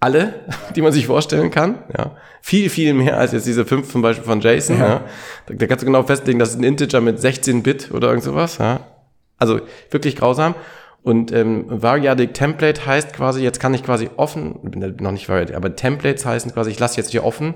alle, 0.00 0.34
die 0.76 0.82
man 0.82 0.92
sich 0.92 1.06
vorstellen 1.06 1.50
kann. 1.50 1.78
Ja. 1.96 2.16
Viel, 2.40 2.70
viel 2.70 2.94
mehr 2.94 3.18
als 3.18 3.32
jetzt 3.32 3.46
diese 3.46 3.64
fünf 3.64 3.90
zum 3.90 4.02
Beispiel 4.02 4.24
von 4.24 4.40
Jason. 4.40 4.78
Ja. 4.78 4.88
ja. 4.88 5.04
Da, 5.46 5.54
da, 5.54 5.66
kannst 5.66 5.82
du 5.82 5.86
genau 5.86 6.02
festlegen, 6.02 6.38
das 6.38 6.50
ist 6.50 6.58
ein 6.58 6.64
Integer 6.64 7.00
mit 7.00 7.20
16 7.20 7.62
Bit 7.62 7.90
oder 7.92 8.08
irgend 8.08 8.24
sowas. 8.24 8.58
Ja. 8.58 8.80
Also 9.38 9.60
wirklich 9.90 10.16
grausam. 10.16 10.54
Und 11.02 11.32
ähm, 11.32 11.64
Variadic 11.68 12.34
Template 12.34 12.84
heißt 12.84 13.12
quasi, 13.12 13.42
jetzt 13.42 13.60
kann 13.60 13.72
ich 13.72 13.82
quasi 13.82 14.10
offen, 14.16 14.58
noch 15.00 15.12
nicht 15.12 15.28
Variadic, 15.28 15.56
aber 15.56 15.74
Templates 15.76 16.26
heißen 16.26 16.52
quasi, 16.52 16.70
ich 16.70 16.78
lasse 16.78 16.96
jetzt 16.96 17.12
hier 17.12 17.24
offen, 17.24 17.54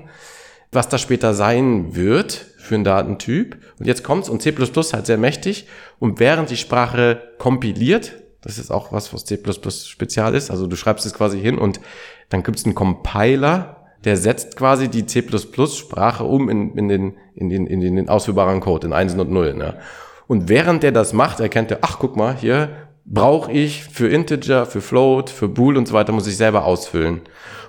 was 0.71 0.89
das 0.89 1.01
später 1.01 1.33
sein 1.33 1.95
wird 1.95 2.45
für 2.57 2.75
einen 2.75 2.83
Datentyp. 2.83 3.57
Und 3.77 3.85
jetzt 3.85 4.03
kommt's 4.03 4.29
und 4.29 4.41
C++ 4.41 4.55
halt 4.55 5.05
sehr 5.05 5.17
mächtig. 5.17 5.67
Und 5.99 6.19
während 6.19 6.49
die 6.49 6.57
Sprache 6.57 7.21
kompiliert, 7.37 8.13
das 8.43 8.57
ist 8.57 8.71
auch 8.71 8.91
was, 8.91 9.13
was 9.13 9.25
C++ 9.25 9.39
spezial 9.71 10.35
ist, 10.35 10.51
also 10.51 10.67
du 10.67 10.75
schreibst 10.75 11.05
es 11.05 11.13
quasi 11.13 11.39
hin 11.39 11.57
und 11.57 11.79
dann 12.29 12.43
gibt 12.43 12.59
es 12.59 12.65
einen 12.65 12.75
Compiler, 12.75 13.77
der 14.03 14.17
setzt 14.17 14.57
quasi 14.57 14.89
die 14.89 15.05
C++-Sprache 15.05 16.23
um 16.23 16.49
in, 16.49 16.75
in, 16.77 16.87
den, 16.87 17.17
in, 17.35 17.49
den, 17.49 17.67
in 17.67 17.95
den 17.95 18.09
ausführbaren 18.09 18.59
Code, 18.59 18.87
in 18.87 18.93
Einsen 18.93 19.19
und 19.19 19.31
Nullen. 19.31 19.59
Ja. 19.59 19.75
Und 20.27 20.49
während 20.49 20.83
der 20.83 20.91
das 20.91 21.13
macht, 21.13 21.39
erkennt 21.39 21.71
er, 21.71 21.79
ach, 21.81 21.99
guck 21.99 22.15
mal, 22.15 22.35
hier 22.35 22.69
brauche 23.05 23.51
ich 23.51 23.83
für 23.83 24.07
Integer, 24.07 24.65
für 24.65 24.81
Float, 24.81 25.29
für 25.29 25.47
Bool 25.47 25.77
und 25.77 25.87
so 25.87 25.93
weiter, 25.93 26.11
muss 26.11 26.27
ich 26.27 26.37
selber 26.37 26.65
ausfüllen. 26.65 27.21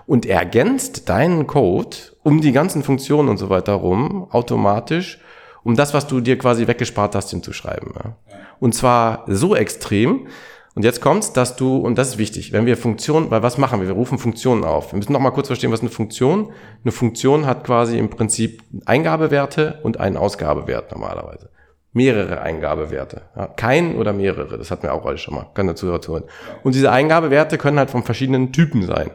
Und 0.06 0.26
ergänzt 0.26 1.08
deinen 1.08 1.46
Code 1.46 1.96
um 2.22 2.40
die 2.40 2.52
ganzen 2.52 2.82
Funktionen 2.82 3.28
und 3.28 3.38
so 3.38 3.48
weiter 3.48 3.72
rum, 3.72 4.28
automatisch, 4.30 5.18
um 5.62 5.76
das, 5.76 5.94
was 5.94 6.06
du 6.06 6.20
dir 6.20 6.36
quasi 6.36 6.66
weggespart 6.66 7.14
hast, 7.14 7.30
hinzuschreiben. 7.30 7.92
Ja. 7.94 8.16
Und 8.60 8.74
zwar 8.74 9.24
so 9.26 9.54
extrem, 9.54 10.26
und 10.74 10.84
jetzt 10.84 11.00
kommt's, 11.00 11.32
dass 11.32 11.54
du, 11.54 11.76
und 11.76 11.96
das 11.98 12.10
ist 12.10 12.18
wichtig, 12.18 12.52
wenn 12.52 12.66
wir 12.66 12.76
Funktionen, 12.76 13.30
weil 13.30 13.44
was 13.44 13.58
machen 13.58 13.80
wir? 13.80 13.86
Wir 13.86 13.94
rufen 13.94 14.18
Funktionen 14.18 14.64
auf. 14.64 14.92
Wir 14.92 14.96
müssen 14.96 15.12
noch 15.12 15.20
mal 15.20 15.30
kurz 15.30 15.46
verstehen, 15.46 15.70
was 15.70 15.80
eine 15.80 15.90
Funktion. 15.90 16.52
Eine 16.82 16.90
Funktion 16.90 17.46
hat 17.46 17.62
quasi 17.62 17.96
im 17.96 18.10
Prinzip 18.10 18.62
Eingabewerte 18.84 19.78
und 19.84 20.00
einen 20.00 20.16
Ausgabewert 20.16 20.90
normalerweise. 20.90 21.50
Mehrere 21.92 22.40
Eingabewerte. 22.40 23.22
Ja, 23.36 23.46
kein 23.46 23.96
oder 23.96 24.12
mehrere, 24.12 24.58
das 24.58 24.72
hatten 24.72 24.82
wir 24.82 24.94
auch 24.94 25.06
alle 25.06 25.16
schon 25.16 25.34
mal. 25.34 25.46
Kann 25.54 25.68
dazu 25.68 25.86
hören. 25.86 26.24
Und 26.64 26.74
diese 26.74 26.90
Eingabewerte 26.90 27.56
können 27.56 27.78
halt 27.78 27.90
von 27.90 28.02
verschiedenen 28.02 28.52
Typen 28.52 28.84
sein. 28.84 29.12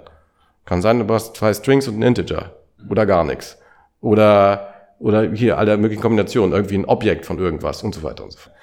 Kann 0.63 0.82
sein, 0.82 1.06
du 1.06 1.13
hast 1.13 1.36
zwei 1.36 1.54
Strings 1.54 1.89
und 1.89 2.00
ein 2.00 2.04
Integer. 2.04 2.54
Oder 2.89 3.06
gar 3.06 3.26
nichts. 3.26 3.58
Oder, 4.00 4.74
oder 5.00 5.30
hier 5.34 5.58
alle 5.58 5.76
möglichen 5.76 6.02
Kombinationen, 6.02 6.54
irgendwie 6.54 6.78
ein 6.78 6.86
Objekt 6.86 7.26
von 7.26 7.38
irgendwas 7.38 7.84
und 7.84 7.93
so 7.93 8.02
weiter 8.04 8.24
und 8.24 8.32
so 8.32 8.39
fort. 8.39 8.56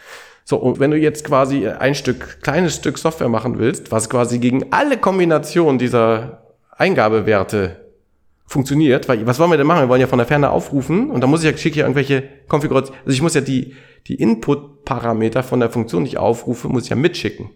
So, 0.49 0.59
und 0.59 0.79
wenn 0.79 0.93
du 0.93 0.97
jetzt 0.97 1.25
quasi 1.25 1.67
ein 1.67 1.97
Stück, 1.97 2.41
kleines 2.41 2.77
Stück 2.77 2.99
Software 2.99 3.29
machen 3.29 3.59
willst, 3.59 3.91
was 3.91 4.09
quasi 4.09 4.39
gegen 4.39 4.73
alle 4.73 4.97
Kombinationen 4.97 5.77
dieser 5.77 6.55
Eingabewerte 6.71 7.85
funktioniert, 8.47 9.09
weil 9.09 9.27
was 9.27 9.41
wollen 9.41 9.51
wir 9.51 9.59
denn 9.59 9.67
machen? 9.67 9.83
Wir 9.83 9.89
wollen 9.89 10.01
ja 10.01 10.07
von 10.07 10.19
der 10.19 10.27
Ferne 10.29 10.51
aufrufen 10.51 11.11
und 11.11 11.21
da 11.21 11.27
muss 11.27 11.43
ich 11.43 11.51
ja 11.51 11.59
schicke 11.59 11.81
ja 11.81 11.85
irgendwelche 11.85 12.23
Konfigurationen, 12.47 13.01
also 13.05 13.13
ich 13.13 13.23
muss 13.23 13.35
ja 13.35 13.41
die, 13.41 13.75
die 14.07 14.15
Input-Parameter 14.15 15.43
von 15.43 15.59
der 15.59 15.69
Funktion, 15.69 16.05
die 16.05 16.11
ich 16.11 16.19
aufrufe, 16.19 16.69
muss 16.69 16.85
ich 16.85 16.91
ja 16.91 16.97
mitschicken. 16.97 17.51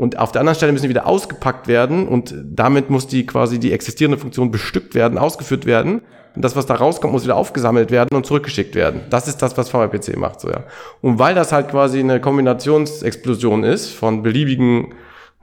Und 0.00 0.18
auf 0.18 0.32
der 0.32 0.40
anderen 0.40 0.56
Stelle 0.56 0.72
müssen 0.72 0.84
die 0.84 0.88
wieder 0.88 1.06
ausgepackt 1.06 1.68
werden 1.68 2.08
und 2.08 2.34
damit 2.42 2.88
muss 2.88 3.06
die 3.06 3.26
quasi 3.26 3.58
die 3.58 3.70
existierende 3.70 4.16
Funktion 4.16 4.50
bestückt 4.50 4.94
werden, 4.94 5.18
ausgeführt 5.18 5.66
werden. 5.66 6.00
Und 6.34 6.42
das, 6.42 6.56
was 6.56 6.64
da 6.64 6.76
rauskommt, 6.76 7.12
muss 7.12 7.24
wieder 7.24 7.36
aufgesammelt 7.36 7.90
werden 7.90 8.16
und 8.16 8.24
zurückgeschickt 8.24 8.74
werden. 8.74 9.02
Das 9.10 9.28
ist 9.28 9.42
das, 9.42 9.58
was 9.58 9.68
VRPC 9.68 10.16
macht, 10.16 10.40
so, 10.40 10.48
ja. 10.48 10.64
Und 11.02 11.18
weil 11.18 11.34
das 11.34 11.52
halt 11.52 11.68
quasi 11.68 12.00
eine 12.00 12.18
Kombinationsexplosion 12.18 13.62
ist 13.62 13.90
von 13.90 14.22
beliebigen, 14.22 14.94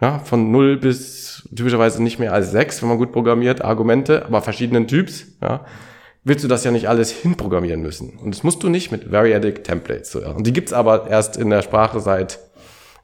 ja, 0.02 0.17
von 0.17 0.50
0 0.50 0.78
bis 0.78 1.48
typischerweise 1.56 2.02
nicht 2.02 2.17
mehr 2.17 2.34
als 2.34 2.50
6, 2.50 2.82
wenn 2.82 2.89
man 2.89 2.98
gut 2.98 3.12
programmiert, 3.12 3.63
Argumente, 3.63 4.26
aber 4.26 4.41
verschiedenen 4.41 4.88
Typs, 4.88 5.28
ja, 5.39 5.65
willst 6.24 6.43
du 6.43 6.48
das 6.48 6.63
ja 6.63 6.72
nicht 6.72 6.89
alles 6.89 7.12
hinprogrammieren 7.12 7.84
müssen. 7.84 8.17
Und 8.17 8.34
das 8.34 8.41
musst 8.41 8.63
du 8.63 8.70
nicht 8.70 8.91
mit 8.91 9.12
Variadic 9.12 9.63
Templates, 9.63 10.12
so, 10.12 10.20
ja. 10.20 10.32
Und 10.32 10.48
die 10.48 10.54
gibt's 10.54 10.74
aber 10.74 11.08
erst 11.08 11.38
in 11.38 11.52
der 11.52 11.62
Sprache 11.62 12.00
seit 12.00 12.39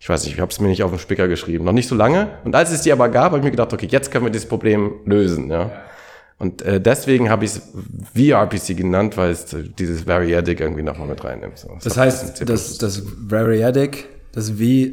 ich 0.04 0.10
weiß 0.10 0.26
nicht, 0.26 0.34
ich 0.34 0.42
habe 0.42 0.52
es 0.52 0.60
mir 0.60 0.68
nicht 0.68 0.84
auf 0.84 0.92
den 0.92 1.00
Spicker 1.00 1.30
geschrieben, 1.30 1.63
noch 1.63 1.72
nicht 1.72 1.88
so 1.88 1.96
lange. 1.96 2.32
Und 2.44 2.54
als 2.56 2.74
es 2.74 2.82
die 2.82 2.92
aber 2.92 3.08
gab, 3.08 3.28
habe 3.28 3.38
ich 3.38 3.44
mir 3.46 3.52
gedacht, 3.52 3.72
okay, 3.72 3.88
jetzt 3.89 4.12
können 4.12 4.26
wir 4.26 4.32
dieses 4.32 4.50
Problem 4.50 4.96
lösen. 5.06 5.50
Ja. 5.50 5.72
Und 6.38 6.62
äh, 6.62 6.82
deswegen 6.82 7.30
habe 7.30 7.46
ich 7.46 7.52
es 7.52 7.62
VRPC 8.13 8.76
genannt, 8.76 9.16
weil 9.16 9.32
es 9.32 9.56
dieses 9.80 10.06
Variadic 10.06 10.60
irgendwie 10.60 10.84
nochmal 10.84 11.08
mit 11.08 11.24
reinnimmt. 11.24 11.58
So. 11.58 11.70
Das, 11.76 11.86
das 11.86 11.98
heißt, 11.98 12.50
das, 12.50 12.78
das 12.80 13.02
Variadic, 13.18 14.10
das 14.34 14.50
V, 14.50 14.62
äh, 14.62 14.92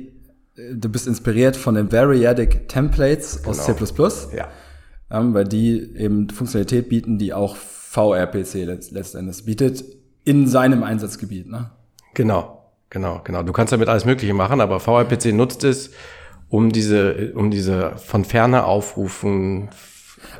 du 0.74 0.88
bist 0.88 1.08
inspiriert 1.08 1.56
von 1.56 1.74
den 1.74 1.90
Variadic 1.90 2.68
Templates 2.68 3.44
aus 3.44 3.66
genau. 3.66 3.84
C++. 3.84 4.36
Ja. 4.36 4.46
Ähm, 5.10 5.34
weil 5.34 5.42
die 5.42 5.92
eben 5.96 6.30
Funktionalität 6.30 6.88
bieten, 6.88 7.18
die 7.18 7.34
auch 7.34 7.56
VRPC 7.56 8.64
letztendlich 8.92 9.44
bietet 9.44 9.84
in 10.22 10.46
seinem 10.46 10.84
Einsatzgebiet. 10.84 11.48
Ne? 11.48 11.72
Genau. 12.14 12.59
Genau, 12.90 13.20
genau. 13.22 13.42
Du 13.44 13.52
kannst 13.52 13.72
damit 13.72 13.88
alles 13.88 14.04
Mögliche 14.04 14.34
machen, 14.34 14.60
aber 14.60 14.80
VRPC 14.80 15.32
nutzt 15.32 15.62
es, 15.64 15.92
um 16.48 16.72
diese, 16.72 17.32
um 17.34 17.50
diese 17.50 17.96
von 17.96 18.24
ferne 18.24 18.64
Aufrufen 18.64 19.70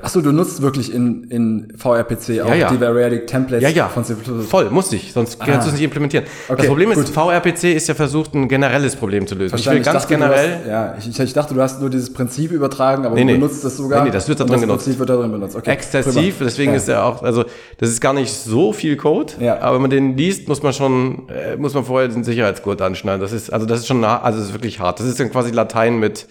Achso, 0.03 0.21
du 0.21 0.33
nutzt 0.33 0.63
wirklich 0.63 0.95
in, 0.95 1.25
in 1.25 1.73
VRPC 1.77 2.41
auch 2.43 2.49
ja, 2.49 2.55
ja. 2.55 2.71
die 2.71 2.81
Variadic 2.81 3.27
Templates 3.27 3.63
ja, 3.63 3.69
ja. 3.69 3.89
von 3.89 4.05
C++? 4.05 4.15
Voll, 4.15 4.71
muss 4.71 4.93
ich, 4.93 5.13
sonst 5.13 5.41
ah. 5.41 5.45
kannst 5.45 5.67
du 5.67 5.69
es 5.69 5.75
nicht 5.75 5.85
implementieren. 5.85 6.25
Okay, 6.49 6.57
das 6.59 6.67
Problem 6.67 6.91
gut. 6.91 7.05
ist, 7.05 7.15
VRPC 7.15 7.65
ist 7.75 7.89
ja 7.89 7.95
versucht, 7.95 8.35
ein 8.35 8.49
generelles 8.49 8.97
Problem 8.97 9.27
zu 9.27 9.35
lösen. 9.35 9.57
Ich 9.57 9.67
will 9.67 9.81
ganz 9.81 10.03
dachte, 10.03 10.15
generell... 10.15 10.59
Hast, 10.61 10.67
ja, 10.67 10.95
ich, 10.99 11.21
ich, 11.21 11.33
dachte, 11.33 11.55
du 11.55 11.61
hast 11.61 11.81
nur 11.81 11.91
dieses 11.91 12.13
Prinzip 12.13 12.51
übertragen, 12.51 13.05
aber 13.05 13.15
nee, 13.15 13.25
nee. 13.25 13.35
du 13.35 13.41
benutzt 13.41 13.65
es 13.65 13.77
sogar. 13.77 14.01
Nee, 14.01 14.09
nee, 14.09 14.13
das 14.13 14.29
wird 14.29 14.41
da 14.41 14.45
drin 14.45 14.61
genutzt. 14.61 14.85
Prinzip 14.85 14.99
wird 14.99 15.11
da 15.11 15.17
drin 15.17 15.33
benutzt. 15.33 15.57
Okay, 15.57 15.71
Exzessiv, 15.71 16.39
prima. 16.39 16.49
deswegen 16.49 16.75
ist 16.75 16.89
er 16.89 17.05
auch, 17.05 17.23
also 17.23 17.45
das 17.79 17.91
ist 17.91 18.01
gar 18.01 18.15
nicht 18.15 18.33
so 18.33 18.73
viel 18.73 18.97
Code, 18.97 19.35
ja. 19.39 19.61
aber 19.61 19.75
wenn 19.75 19.83
man 19.83 19.91
den 19.91 20.17
liest, 20.17 20.49
muss 20.49 20.63
man 20.63 20.73
schon, 20.73 21.29
äh, 21.29 21.57
muss 21.57 21.75
man 21.75 21.85
vorher 21.85 22.09
den 22.09 22.25
Sicherheitsgurt 22.25 22.81
anschneiden. 22.81 23.21
Das 23.21 23.33
ist, 23.33 23.53
also 23.53 23.67
das 23.67 23.81
ist 23.81 23.87
schon, 23.87 24.03
also 24.03 24.39
das 24.39 24.49
ist 24.49 24.55
wirklich 24.55 24.81
hart. 24.81 25.01
Das 25.01 25.07
ist 25.07 25.21
dann 25.21 25.31
quasi 25.31 25.51
Latein 25.51 25.99
mit 25.99 26.27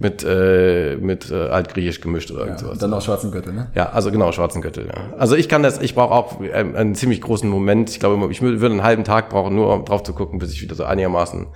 mit, 0.00 0.24
äh, 0.24 0.96
mit 0.96 1.30
äh, 1.30 1.48
Altgriechisch 1.48 2.00
gemischt 2.00 2.30
oder 2.30 2.42
irgendwas. 2.42 2.62
Ja, 2.62 2.74
dann 2.74 2.94
auch 2.94 3.02
schwarzen 3.02 3.32
Gürtel, 3.32 3.52
ne? 3.52 3.70
Ja, 3.74 3.90
also 3.90 4.12
genau, 4.12 4.30
schwarzen 4.30 4.62
Gürtel, 4.62 4.86
ja. 4.86 5.18
Also 5.18 5.34
ich 5.34 5.48
kann 5.48 5.62
das, 5.62 5.80
ich 5.80 5.94
brauche 5.94 6.14
auch 6.14 6.40
einen, 6.40 6.76
einen 6.76 6.94
ziemlich 6.94 7.20
großen 7.20 7.48
Moment. 7.48 7.90
Ich 7.90 7.98
glaube, 7.98 8.30
ich 8.30 8.40
würde 8.40 8.66
einen 8.66 8.84
halben 8.84 9.04
Tag 9.04 9.28
brauchen, 9.28 9.56
nur 9.56 9.72
um 9.72 9.84
drauf 9.84 10.04
zu 10.04 10.12
gucken, 10.12 10.38
bis 10.38 10.52
ich 10.52 10.62
wieder 10.62 10.76
so 10.76 10.84
einigermaßen 10.84 11.48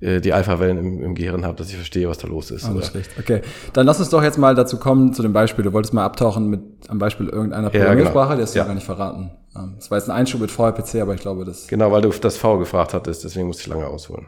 äh, 0.00 0.20
die 0.20 0.32
Alpha-Wellen 0.32 0.76
im, 0.76 1.02
im 1.02 1.14
Gehirn 1.14 1.44
habe, 1.44 1.56
dass 1.56 1.68
ich 1.68 1.76
verstehe, 1.76 2.08
was 2.08 2.18
da 2.18 2.26
los 2.26 2.50
ist. 2.50 2.64
Alles 2.64 2.88
schlecht. 2.88 3.12
Okay, 3.16 3.42
dann 3.72 3.86
lass 3.86 4.00
uns 4.00 4.10
doch 4.10 4.24
jetzt 4.24 4.38
mal 4.38 4.56
dazu 4.56 4.78
kommen, 4.78 5.12
zu 5.12 5.22
dem 5.22 5.32
Beispiel. 5.32 5.64
Du 5.64 5.72
wolltest 5.72 5.94
mal 5.94 6.04
abtauchen 6.04 6.48
mit 6.48 6.60
am 6.88 6.98
Beispiel 6.98 7.28
irgendeiner 7.28 7.70
Programmiersprache, 7.70 8.16
ja, 8.16 8.24
genau. 8.24 8.36
die 8.36 8.42
hast 8.42 8.54
du 8.54 8.58
ja. 8.58 8.64
gar 8.64 8.74
nicht 8.74 8.86
verraten. 8.86 9.30
Ähm, 9.54 9.74
das 9.76 9.88
war 9.90 9.98
jetzt 9.98 10.10
ein 10.10 10.16
Einschub 10.16 10.40
mit 10.40 10.50
VRPC, 10.50 10.96
aber 11.00 11.14
ich 11.14 11.20
glaube, 11.20 11.44
das... 11.44 11.68
Genau, 11.68 11.92
weil 11.92 12.02
du 12.02 12.10
das 12.10 12.36
V 12.36 12.58
gefragt 12.58 12.92
hattest, 12.92 13.22
deswegen 13.22 13.46
musste 13.46 13.62
ich 13.62 13.68
lange 13.68 13.86
ausholen. 13.86 14.26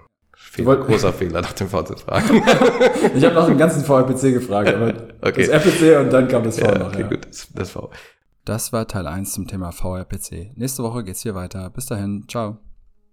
Fehler, 0.51 0.79
großer 0.79 1.13
Fehler 1.13 1.43
nach 1.43 1.53
dem 1.53 1.69
V 1.69 1.83
zu 1.85 1.97
fragen. 1.97 2.43
ich 3.15 3.25
habe 3.25 3.37
nach 3.37 3.47
dem 3.47 3.57
ganzen 3.57 3.85
VRPC 3.85 4.33
gefragt, 4.33 4.75
aber 4.75 4.93
okay. 5.23 5.47
das 5.47 5.49
RPC 5.49 6.01
und 6.01 6.13
dann 6.13 6.27
kam 6.27 6.43
das 6.43 6.59
V 6.59 6.67
ja, 6.67 6.77
noch. 6.77 6.89
Okay, 6.89 7.03
ja. 7.03 7.07
gut, 7.07 7.25
das, 7.29 7.49
das 7.55 7.71
V. 7.71 7.89
Das 8.45 8.73
war 8.73 8.89
Teil 8.89 9.07
1 9.07 9.33
zum 9.33 9.47
Thema 9.47 9.71
VRPC. 9.71 10.57
Nächste 10.57 10.83
Woche 10.83 11.05
geht's 11.05 11.23
hier 11.23 11.37
weiter. 11.37 11.71
Bis 11.71 11.87
dahin, 11.87 12.25
ciao. 12.27 12.59